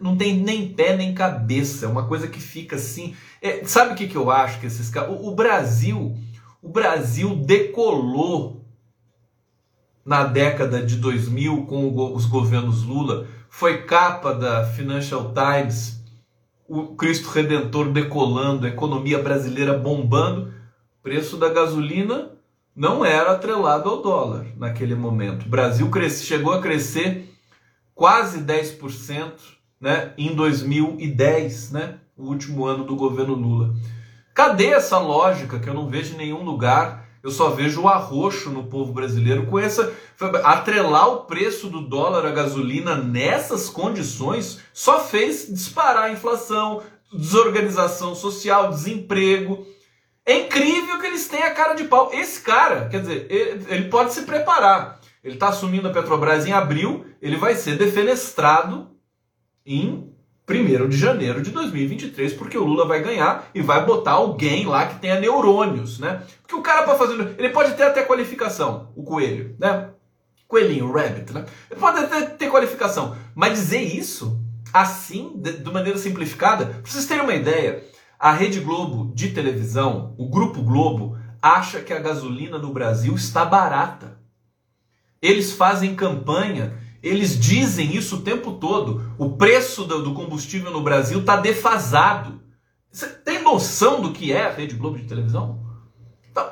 [0.00, 3.14] Não tem nem pé nem cabeça, é uma coisa que fica assim.
[3.40, 5.10] É, sabe o que, que eu acho que esses caras.
[5.10, 6.16] O, o Brasil,
[6.62, 8.64] o Brasil decolou
[10.04, 16.02] na década de 2000 com os governos Lula, foi capa da Financial Times,
[16.68, 20.52] o Cristo Redentor decolando, a economia brasileira bombando,
[21.02, 22.31] preço da gasolina
[22.74, 25.44] não era atrelado ao dólar naquele momento.
[25.44, 27.28] O Brasil cresce, chegou a crescer
[27.94, 29.32] quase 10%
[29.80, 33.74] né, em 2010, né, o último ano do governo Lula.
[34.34, 37.02] Cadê essa lógica que eu não vejo em nenhum lugar?
[37.22, 39.92] Eu só vejo o arroxo no povo brasileiro com essa.
[40.42, 46.82] Atrelar o preço do dólar à gasolina nessas condições só fez disparar a inflação,
[47.12, 49.66] desorganização social, desemprego.
[50.24, 52.10] É incrível que eles tenham a cara de pau.
[52.12, 55.00] Esse cara, quer dizer, ele, ele pode se preparar.
[55.22, 58.90] Ele está assumindo a Petrobras em abril, ele vai ser defenestrado
[59.64, 60.12] em
[60.48, 64.86] 1 de janeiro de 2023, porque o Lula vai ganhar e vai botar alguém lá
[64.86, 66.22] que tenha neurônios, né?
[66.42, 69.90] Porque o cara para fazer, ele pode ter até qualificação, o coelho, né?
[70.48, 71.46] Coelhinho, rabbit, né?
[71.70, 74.40] Ele pode até ter qualificação, mas dizer isso
[74.72, 77.84] assim, de, de maneira simplificada, para vocês terem uma ideia,
[78.22, 83.44] a Rede Globo de televisão, o Grupo Globo, acha que a gasolina no Brasil está
[83.44, 84.16] barata.
[85.20, 89.12] Eles fazem campanha, eles dizem isso o tempo todo.
[89.18, 92.40] O preço do combustível no Brasil está defasado.
[92.92, 95.60] Você tem noção do que é a Rede Globo de televisão?
[96.30, 96.48] Então,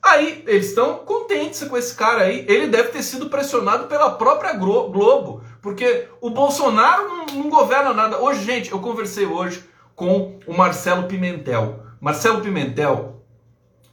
[0.00, 2.46] aí eles estão contentes com esse cara aí.
[2.48, 8.20] Ele deve ter sido pressionado pela própria Globo, porque o Bolsonaro não, não governa nada.
[8.20, 9.64] Hoje, gente, eu conversei hoje
[9.98, 11.82] com o Marcelo Pimentel.
[12.00, 13.20] Marcelo Pimentel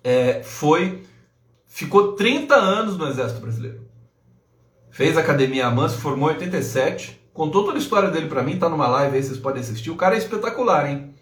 [0.03, 1.03] é, foi
[1.65, 3.81] ficou 30 anos no Exército Brasileiro.
[4.91, 8.69] Fez academia a se formou em 87, contou toda a história dele para mim, tá
[8.69, 9.89] numa live aí, vocês podem assistir.
[9.89, 11.15] O cara é espetacular, hein?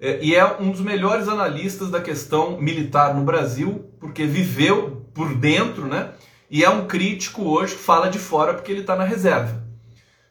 [0.00, 5.34] É, e é um dos melhores analistas da questão militar no Brasil, porque viveu por
[5.34, 6.12] dentro, né?
[6.50, 9.62] E é um crítico hoje que fala de fora porque ele está na reserva.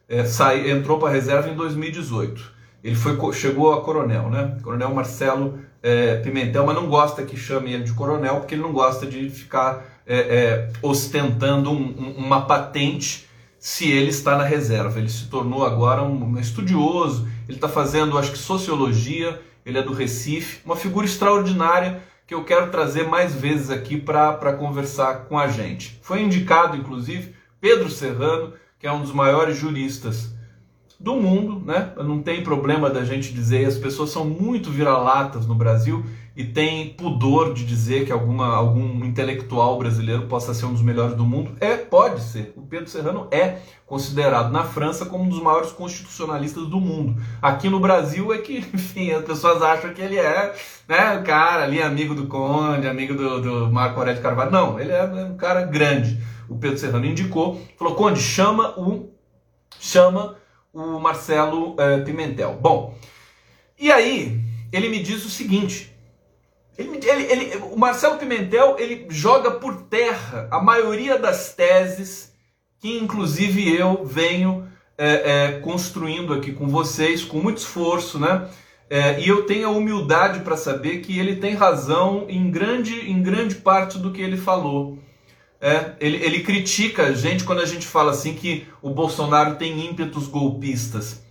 [0.09, 2.52] É, sai, entrou para a reserva em 2018.
[2.83, 4.57] Ele foi, chegou a coronel, né?
[4.61, 8.73] Coronel Marcelo é, Pimentel, mas não gosta que chame ele de coronel, porque ele não
[8.73, 14.99] gosta de ficar é, é, ostentando um, um, uma patente se ele está na reserva.
[14.99, 19.81] Ele se tornou agora um, um estudioso, ele está fazendo, acho que, sociologia, ele é
[19.81, 25.37] do Recife, uma figura extraordinária que eu quero trazer mais vezes aqui para conversar com
[25.37, 25.99] a gente.
[26.01, 30.32] Foi indicado, inclusive, Pedro Serrano, que é um dos maiores juristas
[31.03, 31.91] do mundo, né?
[31.97, 36.93] Não tem problema da gente dizer, as pessoas são muito vira-latas no Brasil e tem
[36.93, 41.51] pudor de dizer que alguma, algum intelectual brasileiro possa ser um dos melhores do mundo.
[41.59, 42.53] É, pode ser.
[42.55, 47.21] O Pedro Serrano é considerado na França como um dos maiores constitucionalistas do mundo.
[47.41, 50.55] Aqui no Brasil é que, enfim, as pessoas acham que ele é,
[50.87, 54.51] né, o cara ali, amigo do Conde, amigo do, do Marco Aurélio de Carvalho.
[54.51, 56.17] Não, ele é um cara grande.
[56.47, 59.09] O Pedro Serrano indicou, falou, Conde, chama o...
[59.77, 60.41] chama
[60.73, 62.57] o Marcelo é, Pimentel.
[62.59, 62.97] Bom,
[63.79, 65.95] e aí ele me diz o seguinte:
[66.77, 72.33] ele, ele, ele, o Marcelo Pimentel ele joga por terra a maioria das teses
[72.79, 78.49] que, inclusive, eu venho é, é, construindo aqui com vocês, com muito esforço, né?
[78.89, 83.23] É, e eu tenho a humildade para saber que ele tem razão em grande, em
[83.23, 84.99] grande parte do que ele falou.
[85.63, 89.85] É, ele, ele critica a gente quando a gente fala assim que o Bolsonaro tem
[89.85, 91.23] ímpetos golpistas.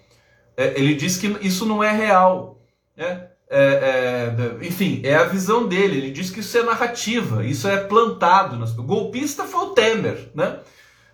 [0.56, 2.58] É, ele diz que isso não é real.
[2.96, 3.26] Né?
[3.50, 5.98] É, é, enfim, é a visão dele.
[5.98, 8.56] Ele diz que isso é narrativa, isso é plantado.
[8.56, 8.72] Nas...
[8.72, 10.60] Golpista foi o Temer, né?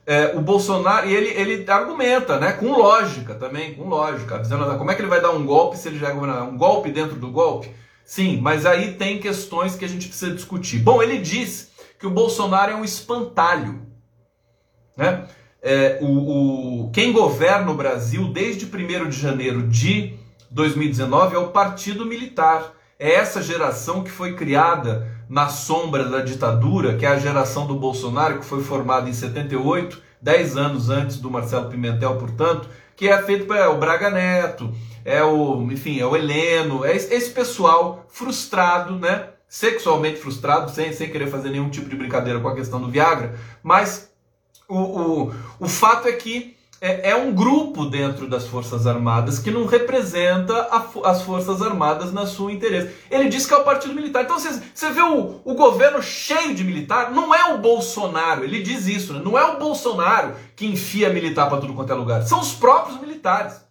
[0.06, 4.90] É, o Bolsonaro, e ele, ele argumenta, né, com lógica também, com lógica, dizendo como
[4.90, 6.48] é que ele vai dar um golpe se ele já é governador?
[6.48, 7.68] Um golpe dentro do golpe?
[8.04, 10.78] Sim, mas aí tem questões que a gente precisa discutir.
[10.78, 11.67] Bom, ele diz
[11.98, 13.86] que o Bolsonaro é um espantalho.
[14.96, 15.26] Né?
[15.60, 20.16] É, o, o, quem governa o Brasil desde 1 de janeiro de
[20.50, 22.72] 2019 é o Partido Militar.
[22.98, 27.74] É essa geração que foi criada na sombra da ditadura, que é a geração do
[27.74, 33.22] Bolsonaro, que foi formada em 78, 10 anos antes do Marcelo Pimentel, portanto, que é
[33.22, 34.72] feito para é o Braga Neto,
[35.04, 39.28] é o, enfim, é o Heleno, é esse pessoal frustrado, né?
[39.48, 43.34] Sexualmente frustrado, sem, sem querer fazer nenhum tipo de brincadeira com a questão do Viagra,
[43.62, 44.10] mas
[44.68, 49.50] o, o, o fato é que é, é, um grupo dentro das Forças Armadas que
[49.50, 52.94] não representa a, as Forças Armadas na sua interesse.
[53.10, 54.24] Ele diz que é o Partido Militar.
[54.24, 58.62] Então você, você vê o, o governo cheio de militar, não é o Bolsonaro, ele
[58.62, 59.20] diz isso, né?
[59.24, 63.00] não é o Bolsonaro que enfia militar para tudo quanto é lugar, são os próprios
[63.00, 63.66] militares.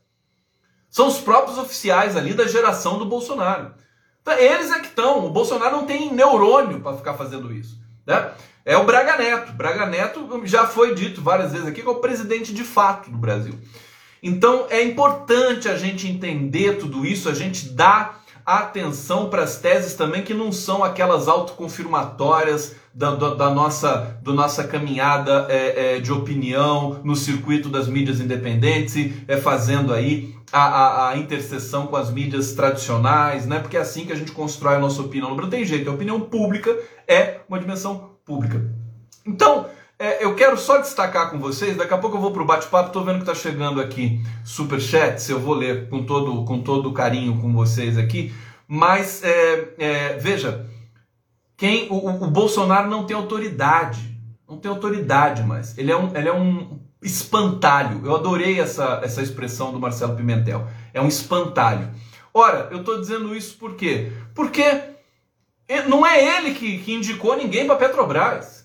[0.89, 3.73] São os próprios oficiais ali da geração do Bolsonaro.
[4.27, 5.25] Então, eles é que estão.
[5.25, 7.79] O Bolsonaro não tem neurônio para ficar fazendo isso.
[8.05, 8.29] Né?
[8.65, 9.53] É o Braga Neto.
[9.53, 13.17] Braga Neto já foi dito várias vezes aqui que é o presidente de fato do
[13.17, 13.53] Brasil.
[14.21, 19.93] Então é importante a gente entender tudo isso, a gente dar atenção para as teses
[19.93, 25.99] também que não são aquelas autoconfirmatórias da, da, da nossa, do nossa caminhada é, é,
[25.99, 31.95] de opinião no circuito das mídias independentes, é, fazendo aí a, a, a, interseção com
[31.95, 33.59] as mídias tradicionais, né?
[33.59, 35.35] porque é assim que a gente constrói a nossa opinião.
[35.35, 36.75] Não tem jeito, a opinião pública
[37.07, 38.67] é uma dimensão pública.
[39.23, 39.67] Então,
[39.99, 42.87] é, eu quero só destacar com vocês, daqui a pouco eu vou para o bate-papo,
[42.87, 47.39] estou vendo que está chegando aqui superchats, eu vou ler com todo, com todo carinho
[47.39, 48.33] com vocês aqui,
[48.67, 50.65] mas é, é, veja,
[51.57, 54.15] quem o, o, Bolsonaro não tem autoridade,
[54.47, 59.21] não tem autoridade mais, ele é um, ele é um espantalho, eu adorei essa, essa
[59.21, 61.89] expressão do Marcelo Pimentel, é um espantalho.
[62.33, 64.11] Ora, eu estou dizendo isso por quê?
[64.35, 64.63] Porque
[65.87, 68.57] não é ele que, que indicou ninguém para Petrobras.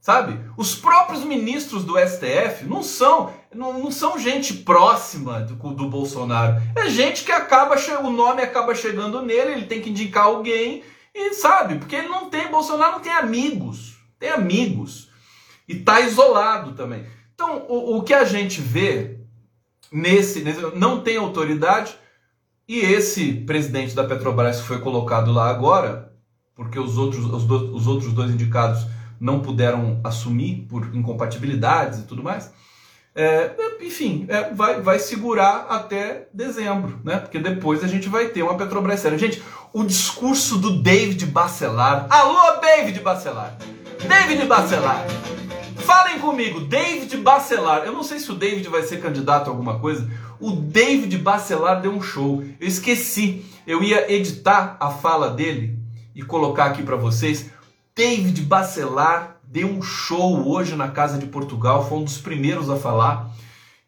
[0.00, 0.40] Sabe?
[0.56, 6.60] Os próprios ministros do STF não são não, não são gente próxima do, do, Bolsonaro.
[6.74, 10.82] É gente que acaba o nome acaba chegando nele, ele tem que indicar alguém
[11.14, 15.10] e sabe, porque ele não tem Bolsonaro não tem amigos, tem amigos
[15.68, 17.06] e tá isolado também.
[17.34, 19.18] Então, o, o que a gente vê
[19.90, 21.96] nesse, nesse não tem autoridade
[22.68, 26.10] e esse presidente da Petrobras que foi colocado lá agora
[26.60, 28.86] porque os outros, os, do, os outros dois indicados
[29.18, 32.52] não puderam assumir por incompatibilidades e tudo mais.
[33.20, 37.18] É, enfim, é, vai, vai segurar até dezembro, né?
[37.18, 39.18] Porque depois a gente vai ter uma Petrobras séria.
[39.18, 39.42] Gente,
[39.74, 42.06] o discurso do David Bacelar.
[42.08, 43.58] Alô, David Bacelar!
[44.08, 45.04] David Bacelar!
[45.76, 47.82] Falem comigo, David Bacelar.
[47.84, 50.08] Eu não sei se o David vai ser candidato a alguma coisa.
[50.40, 52.42] O David Bacelar deu um show.
[52.58, 53.44] Eu esqueci.
[53.66, 55.78] Eu ia editar a fala dele
[56.14, 57.50] e colocar aqui para vocês.
[57.94, 62.76] David Bacelar deu um show hoje na Casa de Portugal, foi um dos primeiros a
[62.76, 63.28] falar,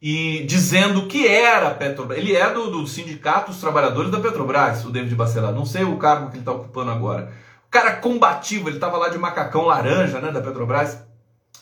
[0.02, 2.18] e dizendo que era Petrobras.
[2.18, 5.52] Ele é do, do Sindicato dos Trabalhadores da Petrobras, o David Bacelar.
[5.52, 7.32] Não sei o cargo que ele está ocupando agora.
[7.68, 10.98] O cara combativo, ele estava lá de macacão laranja, né, da Petrobras.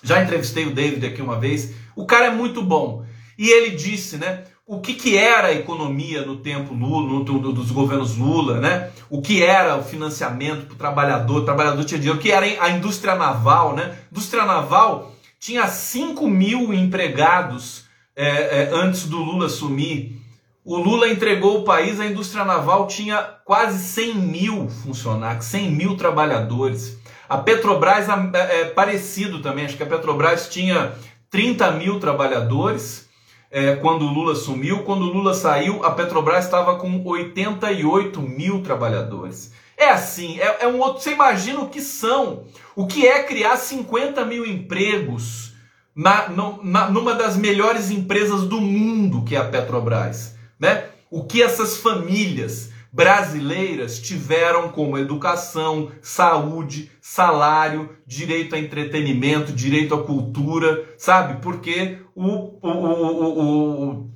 [0.02, 1.74] Já entrevistei o David aqui uma vez.
[1.94, 3.04] O cara é muito bom.
[3.36, 4.44] E ele disse, né?
[4.70, 8.90] O que, que era a economia no tempo Lula, do, dos governos Lula, né?
[9.10, 12.46] O que era o financiamento para o trabalhador, o trabalhador tinha dinheiro, o que era
[12.46, 13.82] a indústria naval, né?
[13.82, 18.28] A indústria naval tinha 5 mil empregados é,
[18.62, 20.22] é, antes do Lula assumir.
[20.64, 25.96] O Lula entregou o país, a indústria naval tinha quase 100 mil funcionários, 100 mil
[25.96, 26.96] trabalhadores.
[27.28, 30.92] A Petrobras é, é parecido também, acho que a Petrobras tinha
[31.28, 33.09] 30 mil trabalhadores
[33.50, 34.84] é, quando o Lula sumiu.
[34.84, 39.52] Quando o Lula saiu, a Petrobras estava com 88 mil trabalhadores.
[39.76, 41.02] É assim, é, é, um outro.
[41.02, 42.44] Você imagina o que são?
[42.76, 45.52] O que é criar 50 mil empregos
[45.94, 50.36] na, no, na, numa das melhores empresas do mundo, que é a Petrobras?
[50.58, 50.84] Né?
[51.10, 60.02] O que essas famílias brasileiras tiveram como educação, saúde, salário, direito a entretenimento, direito à
[60.02, 61.40] cultura, sabe?
[61.40, 64.10] Porque o, o, o, o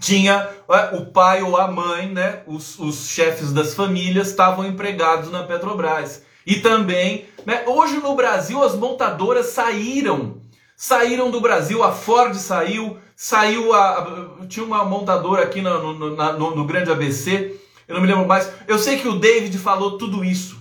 [0.00, 2.42] tinha é, o pai ou a mãe, né?
[2.46, 6.22] Os, os chefes das famílias estavam empregados na Petrobras.
[6.46, 10.38] E também, né, hoje no Brasil as montadoras saíram,
[10.76, 14.30] saíram do Brasil, a Ford saiu, saiu a.
[14.48, 17.60] Tinha uma montadora aqui no, no, no, no Grande ABC,
[17.90, 18.48] eu não me lembro mais.
[18.68, 20.56] Eu sei que o David falou tudo isso.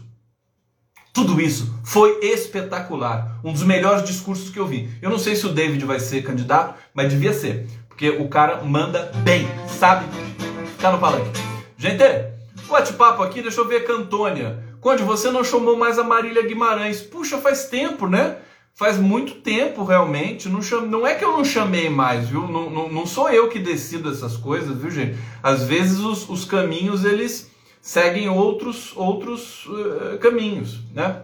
[1.13, 3.39] Tudo isso foi espetacular.
[3.43, 4.89] Um dos melhores discursos que eu vi.
[4.99, 7.67] Eu não sei se o David vai ser candidato, mas devia ser.
[7.87, 10.05] Porque o cara manda bem, sabe?
[10.79, 11.39] Tá no palanque.
[11.77, 12.03] Gente,
[12.67, 14.63] bate-papo aqui, deixa eu ver Cantônia.
[14.81, 16.99] Conde, você não chamou mais a Marília Guimarães.
[16.99, 18.37] Puxa, faz tempo, né?
[18.79, 20.47] Faz muito tempo, realmente.
[20.47, 22.47] Não, não é que eu não chamei mais, viu?
[22.47, 25.19] Não, não, não, sou eu que decido essas coisas, viu, gente?
[25.43, 27.51] Às vezes os, os caminhos, eles
[27.81, 31.23] seguem outros, outros uh, caminhos, né?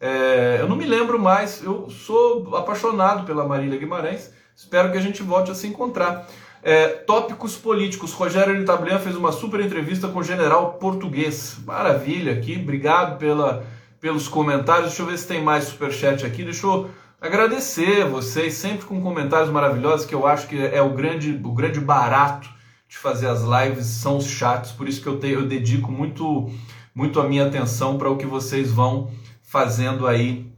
[0.00, 1.62] É, eu não me lembro mais.
[1.62, 4.32] Eu sou apaixonado pela Marília Guimarães.
[4.56, 6.28] Espero que a gente volte a se encontrar.
[6.64, 8.12] É, tópicos políticos.
[8.12, 11.58] Rogério Litablian fez uma super entrevista com o general português.
[11.64, 13.64] Maravilha aqui, obrigado pela,
[14.00, 14.88] pelos comentários.
[14.88, 16.44] Deixa eu ver se tem mais superchat aqui.
[16.44, 16.90] Deixa eu
[17.20, 21.80] agradecer vocês, sempre com comentários maravilhosos, que eu acho que é o grande, o grande
[21.80, 22.48] barato
[22.88, 24.72] de fazer as lives, são os chats.
[24.72, 26.50] Por isso que eu, te, eu dedico muito,
[26.94, 30.50] muito a minha atenção para o que vocês vão fazendo aí,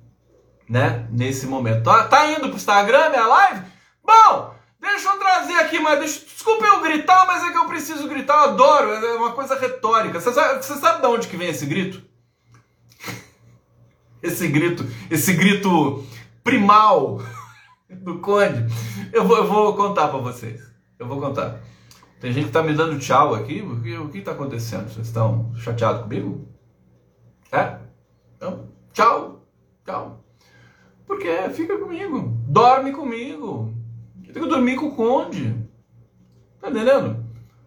[0.68, 1.82] né, nesse momento.
[1.82, 3.62] Tá, tá indo pro Instagram minha live?
[4.04, 8.08] Bom, deixa eu trazer aqui, mas deixa, desculpa eu gritar, mas é que eu preciso
[8.08, 10.20] gritar, eu adoro, é uma coisa retórica.
[10.20, 12.09] Você sabe, você sabe de onde que vem esse grito?
[14.22, 16.04] Esse grito, esse grito
[16.44, 17.20] primal
[17.88, 18.66] do Conde.
[19.12, 20.60] Eu vou, eu vou contar para vocês.
[20.98, 21.60] Eu vou contar.
[22.20, 23.62] Tem gente que tá me dando tchau aqui.
[23.62, 24.88] O que, o que tá acontecendo?
[24.90, 26.46] Vocês estão chateados comigo?
[27.50, 27.78] É?
[28.36, 29.46] Então, tchau.
[29.84, 30.24] Tchau.
[31.06, 32.38] Porque fica comigo.
[32.46, 33.74] Dorme comigo.
[34.26, 35.56] Eu tenho que dormir com o conde.
[36.60, 37.24] Tá entendendo?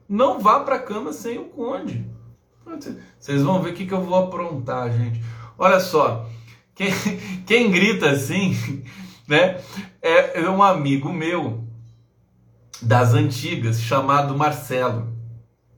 [0.07, 2.07] Não vá pra cama sem o conde.
[3.19, 5.21] Vocês vão ver o que, que eu vou aprontar, gente.
[5.57, 6.29] Olha só.
[6.75, 6.91] Quem,
[7.45, 8.83] quem grita assim,
[9.27, 9.59] né?
[10.01, 11.63] É, é um amigo meu
[12.81, 15.13] das antigas chamado Marcelo.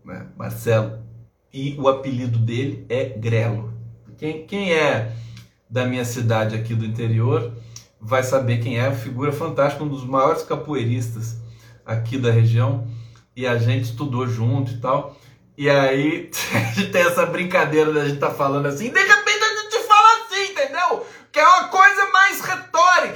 [0.03, 0.27] Né?
[0.37, 1.03] Marcelo.
[1.53, 3.73] E o apelido dele é Grelo.
[4.17, 5.13] Quem, quem é
[5.69, 7.53] da minha cidade aqui do interior
[7.99, 11.37] vai saber quem é, figura fantástica, um dos maiores capoeiristas
[11.85, 12.87] aqui da região,
[13.35, 15.17] e a gente estudou junto e tal.
[15.57, 19.61] E aí a gente tem essa brincadeira da gente tá falando assim, de repente a
[19.61, 21.05] gente fala assim, entendeu?
[21.31, 22.41] Que é uma coisa mais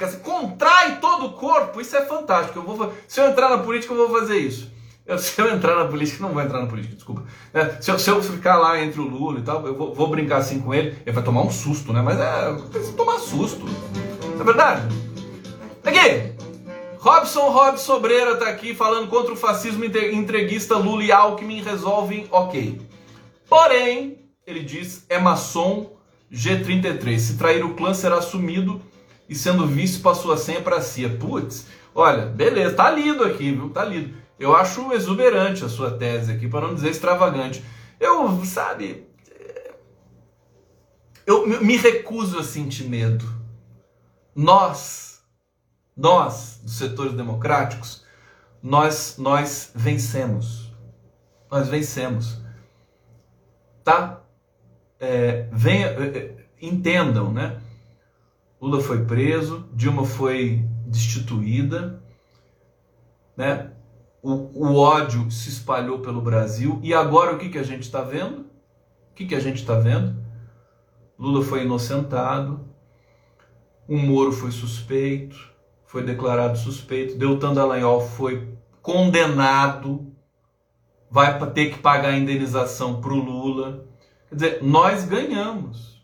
[0.07, 2.59] contrai todo o corpo, isso é fantástico.
[2.59, 4.71] Eu vou, se eu entrar na política, eu vou fazer isso.
[5.05, 7.23] Eu, se eu entrar na política, não vou entrar na política, desculpa.
[7.53, 10.07] É, se, eu, se, eu, ficar lá entre o Lula e tal, eu vou, vou,
[10.07, 12.01] brincar assim com ele, ele vai tomar um susto, né?
[12.01, 13.65] Mas é, precisa tomar susto.
[14.35, 14.81] Não é verdade?
[15.83, 16.39] Aqui!
[16.99, 22.79] Robson Rob Sobreira tá aqui falando contra o fascismo entreguista Lula e Alckmin resolvem ok.
[23.49, 25.91] Porém, ele diz, é maçom
[26.31, 27.17] G33.
[27.17, 28.81] Se trair o clã será assumido
[29.29, 31.07] e sendo vice passou a senha para si.
[31.07, 33.69] Putz, olha, beleza, tá lido aqui, viu?
[33.69, 34.17] Tá lido.
[34.39, 37.63] Eu acho exuberante a sua tese aqui, para não dizer extravagante.
[37.99, 39.05] Eu, sabe,
[41.25, 43.39] eu me recuso a sentir medo
[44.35, 45.21] nós,
[45.95, 48.05] nós dos setores democráticos,
[48.63, 50.73] nós, nós vencemos.
[51.51, 52.41] Nós vencemos.
[53.83, 54.21] Tá?
[54.97, 57.61] É, venha, é, é, entendam, né?
[58.61, 62.03] Lula foi preso, Dilma foi destituída,
[63.35, 63.71] né?
[64.21, 68.01] O, o ódio se espalhou pelo Brasil e agora o que, que a gente está
[68.01, 68.41] vendo?
[68.41, 70.21] O que, que a gente está vendo?
[71.17, 72.67] Lula foi inocentado,
[73.87, 75.37] o Moro foi suspeito,
[75.85, 77.17] foi declarado suspeito.
[77.17, 80.13] Deltan Dallagnol foi condenado,
[81.09, 83.85] vai ter que pagar a indenização para o Lula.
[84.29, 85.98] Quer dizer, nós ganhamos.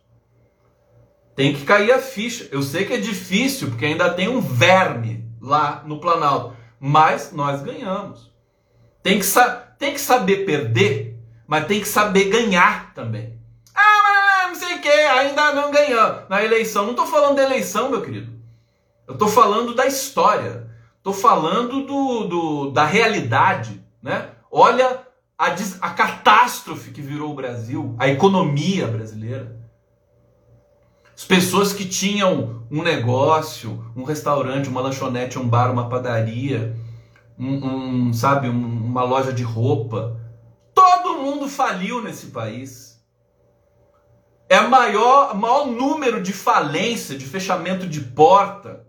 [1.35, 2.47] Tem que cair a ficha.
[2.51, 7.61] Eu sei que é difícil, porque ainda tem um verme lá no Planalto, mas nós
[7.61, 8.31] ganhamos.
[9.03, 9.25] Tem que,
[9.77, 13.35] tem que saber perder, mas tem que saber ganhar também
[14.85, 16.83] que ainda não ganhou na eleição.
[16.83, 18.31] Não estou falando da eleição, meu querido.
[19.07, 20.69] Eu estou falando da história.
[20.97, 23.83] Estou falando do, do, da realidade.
[23.99, 24.29] Né?
[24.51, 25.01] Olha
[25.39, 25.47] a,
[25.81, 29.64] a catástrofe que virou o Brasil, a economia brasileira.
[31.15, 36.75] As pessoas que tinham um negócio, um restaurante, uma lanchonete, um bar, uma padaria,
[37.39, 40.19] um, um sabe, um, uma loja de roupa,
[40.73, 43.01] todo mundo faliu nesse país.
[44.49, 48.85] É o maior, maior número de falência, de fechamento de porta,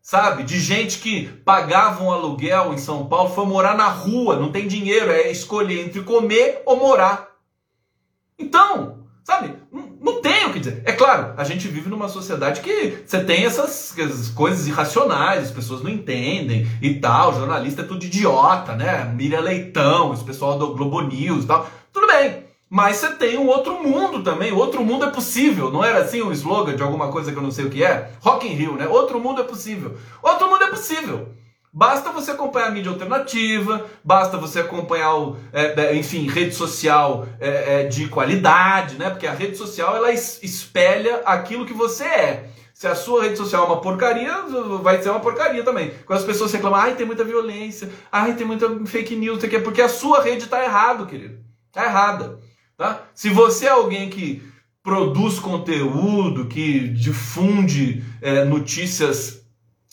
[0.00, 0.44] sabe?
[0.44, 4.66] De gente que pagava um aluguel em São Paulo, foi morar na rua, não tem
[4.66, 7.28] dinheiro, é escolher entre comer ou morar.
[8.38, 9.54] Então, sabe?
[10.08, 10.82] Não tem o que dizer.
[10.84, 15.50] É claro, a gente vive numa sociedade que você tem essas, essas coisas irracionais, as
[15.50, 17.34] pessoas não entendem e tal.
[17.34, 19.04] Jornalista é tudo idiota, né?
[19.14, 21.68] Miriam Leitão, esse pessoal do Globo News e tal.
[21.92, 22.44] Tudo bem.
[22.70, 24.52] Mas você tem um outro mundo também.
[24.52, 25.70] O outro mundo é possível.
[25.70, 27.82] Não era assim o um slogan de alguma coisa que eu não sei o que
[27.82, 28.10] é?
[28.20, 28.86] Rock in Rio, né?
[28.86, 29.96] Outro mundo é possível.
[30.22, 31.28] Outro mundo é possível.
[31.72, 37.26] Basta você acompanhar a mídia alternativa, basta você acompanhar, o, é, é, enfim, rede social
[37.38, 39.10] é, é, de qualidade, né?
[39.10, 42.50] Porque a rede social ela espelha aquilo que você é.
[42.72, 44.32] Se a sua rede social é uma porcaria,
[44.82, 45.92] vai ser uma porcaria também.
[46.06, 49.82] Quando as pessoas reclamam, ai, tem muita violência, ai, tem muita fake news, é porque
[49.82, 51.38] a sua rede está errado, querido.
[51.66, 52.38] Está errada.
[52.76, 53.02] Tá?
[53.12, 54.42] Se você é alguém que
[54.80, 59.42] produz conteúdo, que difunde é, notícias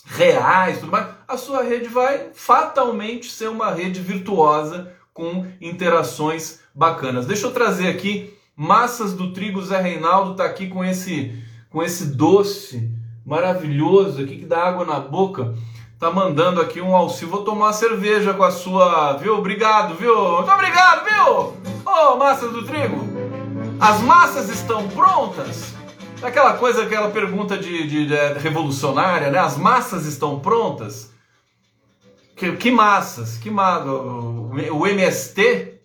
[0.04, 7.26] reais, tudo mais, a sua rede vai fatalmente ser uma rede virtuosa com interações bacanas.
[7.26, 11.34] Deixa eu trazer aqui massas do trigo Zé Reinaldo está aqui com esse
[11.70, 12.90] com esse doce
[13.24, 15.54] maravilhoso aqui que dá água na boca.
[15.98, 17.30] Tá mandando aqui um auxílio.
[17.30, 19.36] Vou tomar cerveja com a sua, viu?
[19.38, 20.14] Obrigado, viu?
[20.36, 21.32] Muito obrigado, viu?
[21.34, 22.96] Ô, oh, massas do trigo.
[23.80, 25.74] As massas estão prontas?
[26.22, 29.38] Aquela coisa, aquela pergunta de, de, de revolucionária, né?
[29.38, 31.15] As massas estão prontas?
[32.36, 33.38] Que, que massas?
[33.38, 35.80] Que ma o, MST?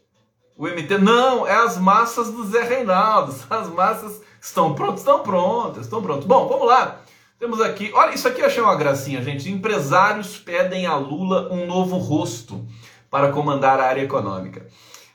[0.57, 0.97] O MT?
[0.97, 3.33] Não, é as massas do Zé Reinaldo.
[3.49, 4.99] As massas estão prontas?
[4.99, 6.25] Estão prontas, estão prontas.
[6.25, 6.99] Bom, vamos lá.
[7.39, 9.49] Temos aqui, olha, isso aqui eu achei uma gracinha, gente.
[9.49, 12.67] Empresários pedem a Lula um novo rosto
[13.09, 14.67] para comandar a área econômica.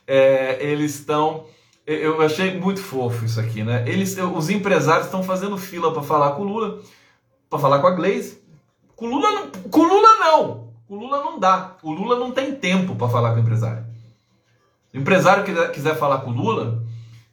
[0.07, 1.45] É, eles estão.
[1.85, 3.85] Eu achei muito fofo isso aqui, né?
[3.87, 6.81] Eles, os empresários estão fazendo fila para falar com o Lula,
[7.49, 8.41] para falar com a Glaze.
[8.95, 10.66] Com o Lula, não, com o Lula não.
[10.87, 11.75] O Lula não dá.
[11.83, 13.85] O Lula não tem tempo para falar com o empresário.
[14.91, 16.83] Se o empresário quiser, quiser falar com o Lula,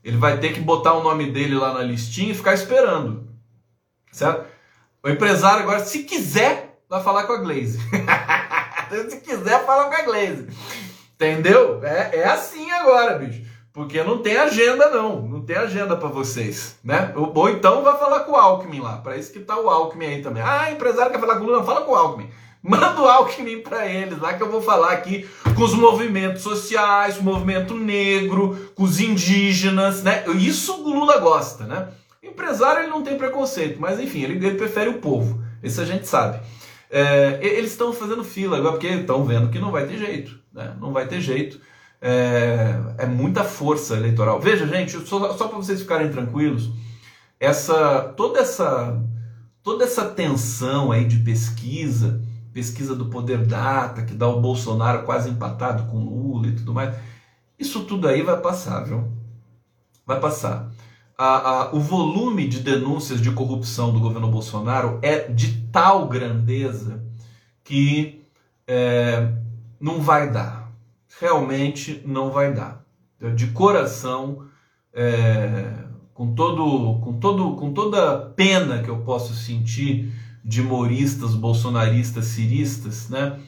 [0.02, 3.28] ele vai ter que botar o nome dele lá na listinha e ficar esperando.
[4.10, 4.44] Certo?
[5.02, 7.78] O empresário agora, se quiser, vai falar com a Glaze.
[9.08, 10.48] se quiser, fala com a Glaze.
[11.14, 11.80] Entendeu?
[11.84, 13.44] É, é assim agora, bicho.
[13.72, 15.22] Porque não tem agenda, não.
[15.22, 17.12] Não tem agenda para vocês, né?
[17.16, 18.98] Ou, então vai falar com o Alckmin lá.
[18.98, 20.42] Para isso que tá o Alckmin aí também.
[20.42, 22.30] Ah, empresário quer falar com o Lula, fala com o Alckmin.
[22.66, 27.18] Manda o Alckmin para eles, lá que eu vou falar aqui com os movimentos sociais,
[27.18, 30.24] o movimento negro, com os indígenas, né?
[30.38, 31.88] Isso o Lula gosta, né?
[32.22, 35.44] Empresário ele não tem preconceito, mas enfim, ele, ele prefere o povo.
[35.62, 36.40] Isso a gente sabe.
[36.90, 40.74] É, eles estão fazendo fila agora porque estão vendo que não vai ter jeito, né?
[40.80, 41.60] Não vai ter jeito.
[42.00, 44.40] É, é muita força eleitoral.
[44.40, 46.70] Veja, gente, só, só para vocês ficarem tranquilos,
[47.38, 48.98] essa toda essa
[49.62, 52.22] toda essa tensão aí de pesquisa
[52.54, 56.94] pesquisa do Poder Data, que dá o Bolsonaro quase empatado com Lula e tudo mais.
[57.58, 59.12] Isso tudo aí vai passar, viu?
[60.06, 60.70] Vai passar.
[61.18, 67.04] A, a, o volume de denúncias de corrupção do governo Bolsonaro é de tal grandeza
[67.64, 68.24] que
[68.68, 69.32] é,
[69.80, 70.72] não vai dar.
[71.20, 72.84] Realmente não vai dar.
[73.34, 74.46] De coração,
[74.92, 75.72] é,
[76.12, 80.12] com, todo, com, todo, com toda pena que eu posso sentir
[80.44, 83.40] de moristas, bolsonaristas, ciristas, né?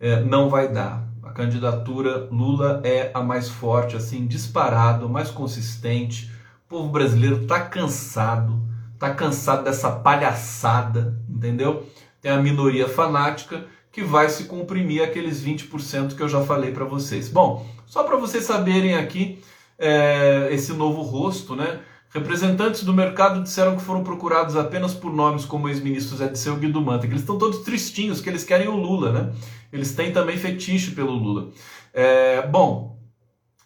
[0.00, 1.08] É, não vai dar.
[1.22, 6.30] A candidatura Lula é a mais forte, assim, disparado, mais consistente.
[6.66, 8.60] O povo brasileiro tá cansado,
[8.98, 11.86] tá cansado dessa palhaçada, entendeu?
[12.20, 16.84] Tem a minoria fanática que vai se comprimir aqueles 20% que eu já falei para
[16.84, 17.28] vocês.
[17.28, 19.40] Bom, só para vocês saberem aqui
[19.78, 21.80] é, esse novo rosto, né?
[22.12, 26.56] Representantes do mercado disseram que foram procurados apenas por nomes como o ex-ministro Zé Disseu
[26.56, 29.32] e Guido Manta, que eles estão todos tristinhos, que eles querem o Lula, né?
[29.72, 31.50] Eles têm também fetiche pelo Lula.
[31.94, 32.98] É, bom,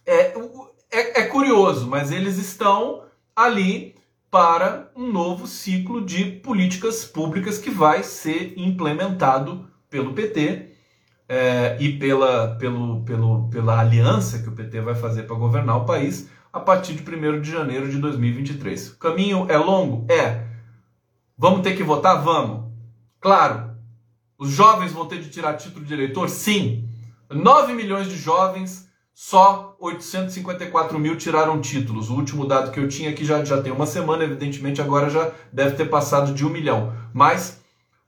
[0.05, 0.35] é,
[0.93, 3.95] é, é curioso, mas eles estão ali
[4.31, 10.71] para um novo ciclo de políticas públicas que vai ser implementado pelo PT
[11.27, 15.87] é, e pela, pelo, pelo, pela aliança que o PT vai fazer para governar o
[15.87, 18.93] país a partir de 1 de janeiro de 2023.
[18.93, 20.07] O caminho é longo?
[20.09, 20.47] É.
[21.37, 22.23] Vamos ter que votar?
[22.23, 22.73] Vamos.
[23.21, 23.75] Claro.
[24.39, 26.29] Os jovens vão ter de tirar título de eleitor?
[26.29, 26.89] Sim.
[27.29, 32.09] 9 milhões de jovens, só 854 mil tiraram títulos.
[32.09, 35.33] O último dado que eu tinha aqui já, já tem uma semana, evidentemente agora já
[35.53, 36.93] deve ter passado de um milhão.
[37.13, 37.61] Mas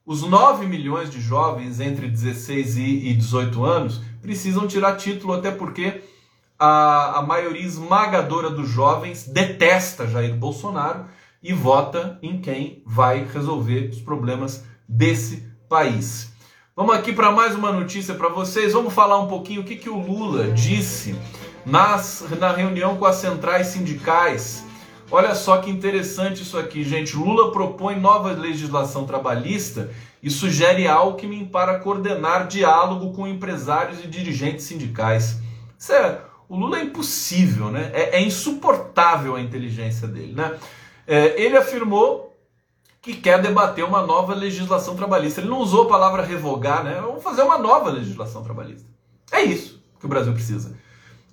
[0.05, 6.01] os 9 milhões de jovens entre 16 e 18 anos precisam tirar título, até porque
[6.59, 11.07] a, a maioria esmagadora dos jovens detesta Jair Bolsonaro
[11.43, 16.33] e vota em quem vai resolver os problemas desse país.
[16.75, 18.73] Vamos aqui para mais uma notícia para vocês.
[18.73, 21.15] Vamos falar um pouquinho o que, que o Lula disse
[21.65, 24.65] nas, na reunião com as centrais sindicais.
[25.11, 27.17] Olha só que interessante isso aqui, gente.
[27.17, 29.91] Lula propõe nova legislação trabalhista
[30.23, 35.41] e sugere Alckmin para coordenar diálogo com empresários e dirigentes sindicais.
[35.79, 37.91] Isso é, o Lula é impossível, né?
[37.93, 40.59] É, é insuportável a inteligência dele, né?
[41.07, 42.37] É, ele afirmou
[43.01, 45.41] que quer debater uma nova legislação trabalhista.
[45.41, 47.01] Ele não usou a palavra revogar, né?
[47.01, 48.89] Vamos fazer uma nova legislação trabalhista.
[49.31, 50.77] É isso que o Brasil precisa.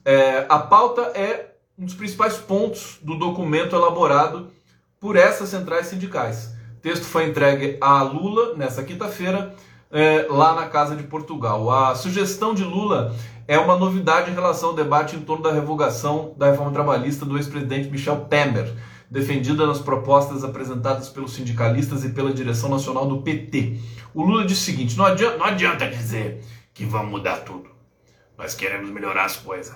[0.05, 4.51] É, a pauta é um dos principais pontos do documento elaborado
[4.99, 6.53] por essas centrais sindicais.
[6.78, 9.55] O texto foi entregue a Lula nessa quinta-feira,
[9.91, 11.70] é, lá na Casa de Portugal.
[11.72, 13.16] A sugestão de Lula
[13.48, 17.38] é uma novidade em relação ao debate em torno da revogação da reforma trabalhista do
[17.38, 18.74] ex-presidente Michel Temer
[19.14, 23.80] defendida nas propostas apresentadas pelos sindicalistas e pela direção nacional do PT.
[24.12, 27.70] O Lula disse o seguinte: não adianta, não adianta dizer que vamos mudar tudo.
[28.36, 29.76] Nós queremos melhorar as coisas.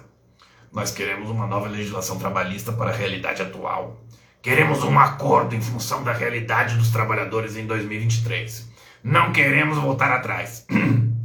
[0.73, 4.01] Nós queremos uma nova legislação trabalhista para a realidade atual.
[4.41, 8.69] Queremos um acordo em função da realidade dos trabalhadores em 2023.
[9.03, 10.65] Não queremos voltar atrás.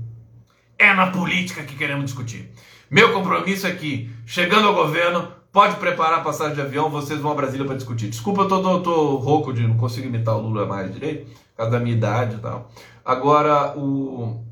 [0.82, 2.50] É na política que queremos discutir.
[2.90, 7.32] Meu compromisso é que, chegando ao governo, Pode preparar a passagem de avião, vocês vão
[7.32, 8.08] a Brasília para discutir.
[8.08, 11.56] Desculpa, eu tô, tô, tô, rouco de não consigo imitar o Lula mais direito, por
[11.58, 12.70] causa da minha idade e tal.
[13.04, 14.42] Agora, o...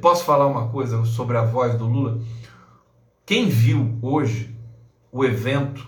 [0.00, 2.22] posso falar uma coisa sobre a voz do Lula?
[3.26, 4.56] Quem viu hoje
[5.12, 5.86] o evento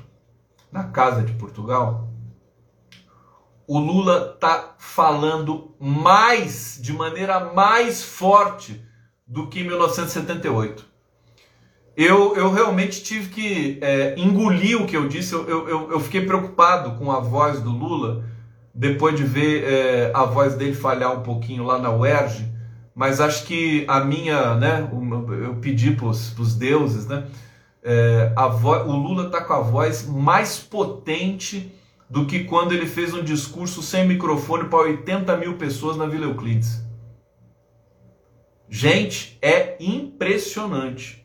[0.70, 2.10] na Casa de Portugal,
[3.66, 8.84] o Lula tá falando mais, de maneira mais forte
[9.32, 10.92] do que em 1978
[11.96, 15.34] eu, eu realmente tive que é, engolir o que eu disse.
[15.34, 18.24] Eu, eu, eu fiquei preocupado com a voz do Lula
[18.74, 22.50] depois de ver é, a voz dele falhar um pouquinho lá na UERJ.
[22.94, 24.88] Mas acho que a minha, né?
[25.42, 27.24] Eu pedi para os deuses, né?
[27.82, 31.72] É, a voz, o Lula está com a voz mais potente
[32.08, 36.26] do que quando ele fez um discurso sem microfone para 80 mil pessoas na Vila
[36.26, 36.82] Euclides.
[38.74, 41.22] Gente, é impressionante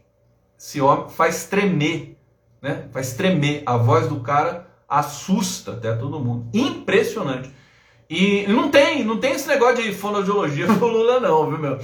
[0.60, 2.18] esse homem faz tremer,
[2.62, 2.90] né?
[2.92, 3.64] Faz tremer.
[3.66, 6.50] A voz do cara assusta até todo mundo.
[6.54, 7.50] Impressionante.
[8.10, 11.80] E não tem, não tem esse negócio de fonoaudiologia pro Lula não, viu, meu?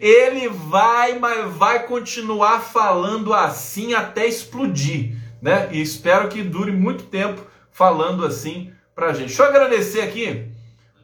[0.00, 5.70] Ele vai, mas vai continuar falando assim até explodir, né?
[5.72, 9.26] E espero que dure muito tempo falando assim pra gente.
[9.26, 10.46] Deixa eu agradecer aqui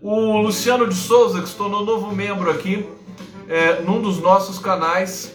[0.00, 2.86] o Luciano de Souza, que se tornou novo membro aqui
[3.48, 5.32] é, num dos nossos canais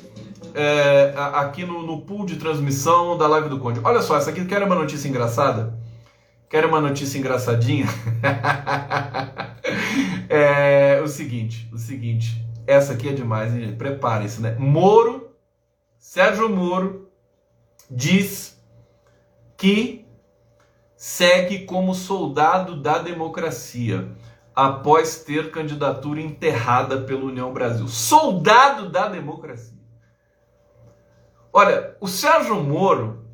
[0.53, 3.80] é, aqui no, no, pool de transmissão da live do Conde.
[3.84, 5.80] Olha só, essa aqui quer uma notícia engraçada?
[6.49, 7.86] Quer uma notícia engraçadinha?
[10.30, 12.45] é o seguinte, o seguinte.
[12.68, 13.76] Essa aqui é demais, hein?
[13.78, 14.55] Prepare-se, né?
[14.59, 15.32] Moro,
[15.97, 17.09] Sérgio Moro,
[17.89, 18.62] diz
[19.57, 20.05] que
[20.95, 24.09] segue como soldado da democracia
[24.56, 27.88] após ter candidatura enterrada pela União Brasil.
[27.88, 29.80] Soldado da democracia.
[31.54, 33.26] Olha, o Sérgio Moro,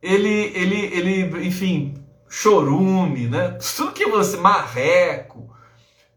[0.00, 1.94] ele, ele, ele, enfim,
[2.28, 3.58] chorume, né?
[3.76, 5.52] Tudo que você, marreco,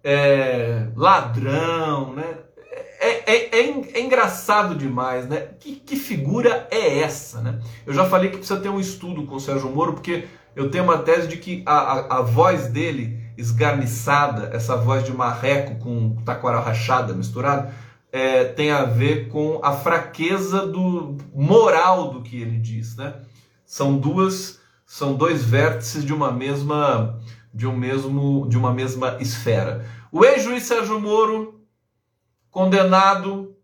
[0.03, 2.38] é, ladrão, né?
[2.99, 5.49] É, é, é, é, engraçado demais, né?
[5.59, 7.59] Que, que figura é essa, né?
[7.86, 10.84] Eu já falei que precisa ter um estudo com o Sérgio Moro, porque eu tenho
[10.84, 16.15] uma tese de que a, a, a voz dele esgarniçada, essa voz de marreco com
[16.23, 17.73] taquara rachada misturada,
[18.11, 23.15] é, tem a ver com a fraqueza do moral do que ele diz, né?
[23.65, 27.19] São duas, são dois vértices de uma mesma,
[27.53, 29.85] de um mesmo, de uma mesma esfera.
[30.11, 31.61] O ex-juiz Sérgio Moro,
[32.49, 33.55] condenado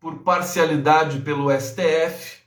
[0.00, 2.38] por parcialidade pelo STF,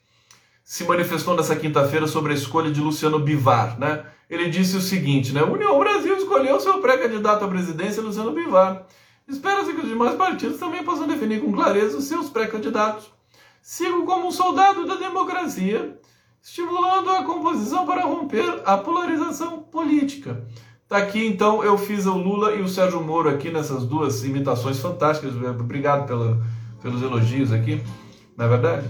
[0.63, 4.05] se manifestou nessa quinta-feira sobre a escolha de Luciano Bivar, né?
[4.31, 5.43] Ele disse o seguinte, né?
[5.43, 8.87] União Brasil escolheu seu pré-candidato à presidência, Luciano Bivar.
[9.27, 13.11] Espera-se que os demais partidos também possam definir com clareza os seus pré-candidatos.
[13.61, 15.99] Sigo como um soldado da democracia,
[16.41, 20.47] estimulando a composição para romper a polarização política.
[20.87, 24.79] Tá aqui então, eu fiz o Lula e o Sérgio Moro aqui nessas duas imitações
[24.79, 25.33] fantásticas.
[25.35, 26.41] Obrigado pela,
[26.81, 27.83] pelos elogios aqui,
[28.37, 28.89] na é verdade.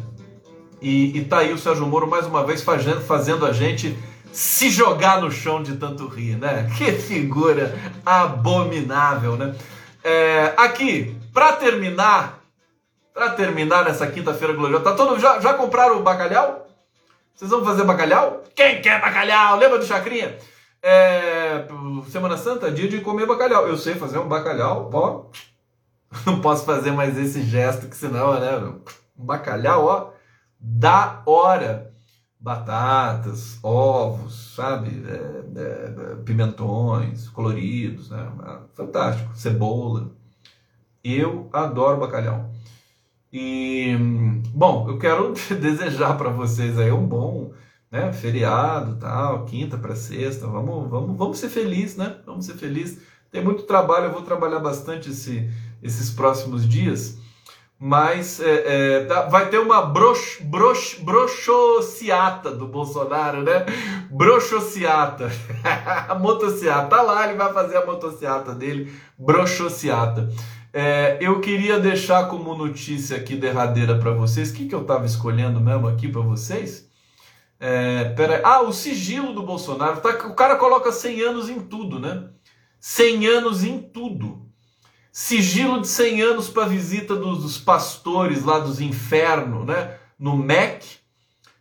[0.80, 3.98] E, e tá aí o Sérgio Moro mais uma vez fazendo, fazendo a gente
[4.32, 6.70] se jogar no chão de tanto rir, né?
[6.78, 9.56] Que figura abominável, né?
[10.04, 12.40] É, aqui, para terminar,
[13.14, 16.68] para terminar nessa quinta-feira gloriosa, tá todo já, já compraram o bacalhau?
[17.36, 18.44] Vocês vão fazer bacalhau?
[18.56, 19.58] Quem quer bacalhau?
[19.58, 20.38] Lembra do Chacrinha?
[20.84, 21.66] É,
[22.10, 23.68] Semana Santa, dia de comer bacalhau.
[23.68, 25.26] Eu sei fazer um bacalhau, ó.
[26.26, 28.58] Não posso fazer mais esse gesto, que senão, né?
[29.18, 30.10] Um bacalhau, ó,
[30.60, 31.91] da hora.
[32.42, 35.04] Batatas, ovos, sabe?
[35.08, 38.32] É, é, pimentões coloridos, né?
[38.74, 39.36] Fantástico.
[39.36, 40.12] Cebola.
[41.04, 42.52] Eu adoro bacalhau.
[43.32, 43.96] E,
[44.54, 47.54] bom, eu quero desejar para vocês aí um bom
[47.92, 50.48] né, feriado, tal, quinta para sexta.
[50.48, 52.18] Vamos, vamos, vamos ser felizes, né?
[52.26, 53.02] Vamos ser felizes.
[53.32, 55.50] Tem muito trabalho, eu vou trabalhar bastante esse,
[55.82, 57.18] esses próximos dias,
[57.84, 63.66] mas é, é, vai ter uma brox, brox, broxociata do Bolsonaro, né?
[64.08, 65.32] Broxociata.
[66.08, 66.96] a motociata.
[66.96, 70.30] Tá lá, ele vai fazer a motociata dele, broxociata.
[70.72, 74.52] É, eu queria deixar como notícia aqui derradeira para vocês.
[74.52, 76.88] O que, que eu estava escolhendo mesmo aqui para vocês?
[77.60, 80.02] É, pera, ah, o sigilo do Bolsonaro.
[80.02, 82.30] Tá, o cara coloca 100 anos em tudo, né?
[82.80, 84.41] 100 anos em tudo.
[85.12, 89.98] Sigilo de 100 anos para visita dos, dos, pastores lá dos infernos, né?
[90.18, 90.86] No MEC.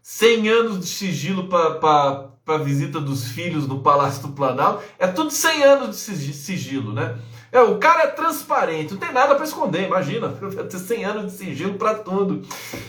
[0.01, 4.85] 100 anos de sigilo para visita dos filhos no Palácio do Planalto.
[4.99, 7.19] É tudo 100 anos de sigilo, né?
[7.51, 10.29] É, o cara é transparente, não tem nada para esconder, imagina.
[10.71, 12.43] Ter 100 anos de sigilo para tudo.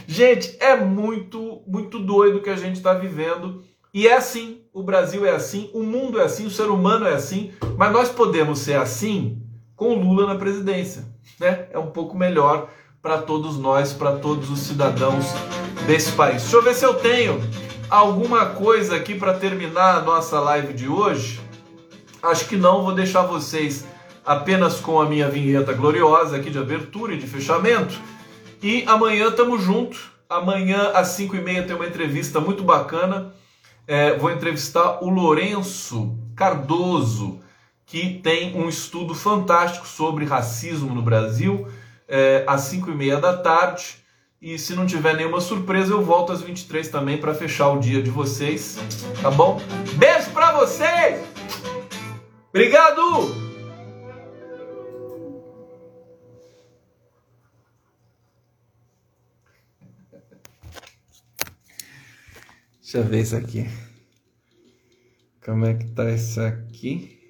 [0.06, 3.64] Gente, é muito, muito doido o que a gente está vivendo.
[3.92, 7.14] E é assim, o Brasil é assim, o mundo é assim, o ser humano é
[7.14, 9.42] assim, mas nós podemos ser assim
[9.82, 11.04] com Lula na presidência.
[11.40, 11.66] Né?
[11.72, 12.70] É um pouco melhor
[13.02, 15.26] para todos nós, para todos os cidadãos
[15.88, 16.44] desse país.
[16.44, 17.42] Deixa eu ver se eu tenho
[17.90, 21.42] alguma coisa aqui para terminar a nossa live de hoje.
[22.22, 23.84] Acho que não, vou deixar vocês
[24.24, 28.00] apenas com a minha vinheta gloriosa aqui de abertura e de fechamento.
[28.62, 30.12] E amanhã estamos juntos.
[30.30, 33.34] Amanhã às 5 e meia tem uma entrevista muito bacana.
[33.88, 37.40] É, vou entrevistar o Lourenço Cardoso,
[37.92, 41.68] que tem um estudo fantástico sobre racismo no Brasil,
[42.08, 43.98] é, às 5 e meia da tarde.
[44.42, 48.02] E se não tiver nenhuma surpresa, eu volto às 23 também para fechar o dia
[48.02, 48.80] de vocês,
[49.22, 49.60] tá bom?
[49.98, 51.22] Beijo para vocês!
[52.50, 53.02] Obrigado!
[62.82, 63.70] Deixa eu ver isso aqui.
[65.44, 67.21] Como é que tá isso aqui?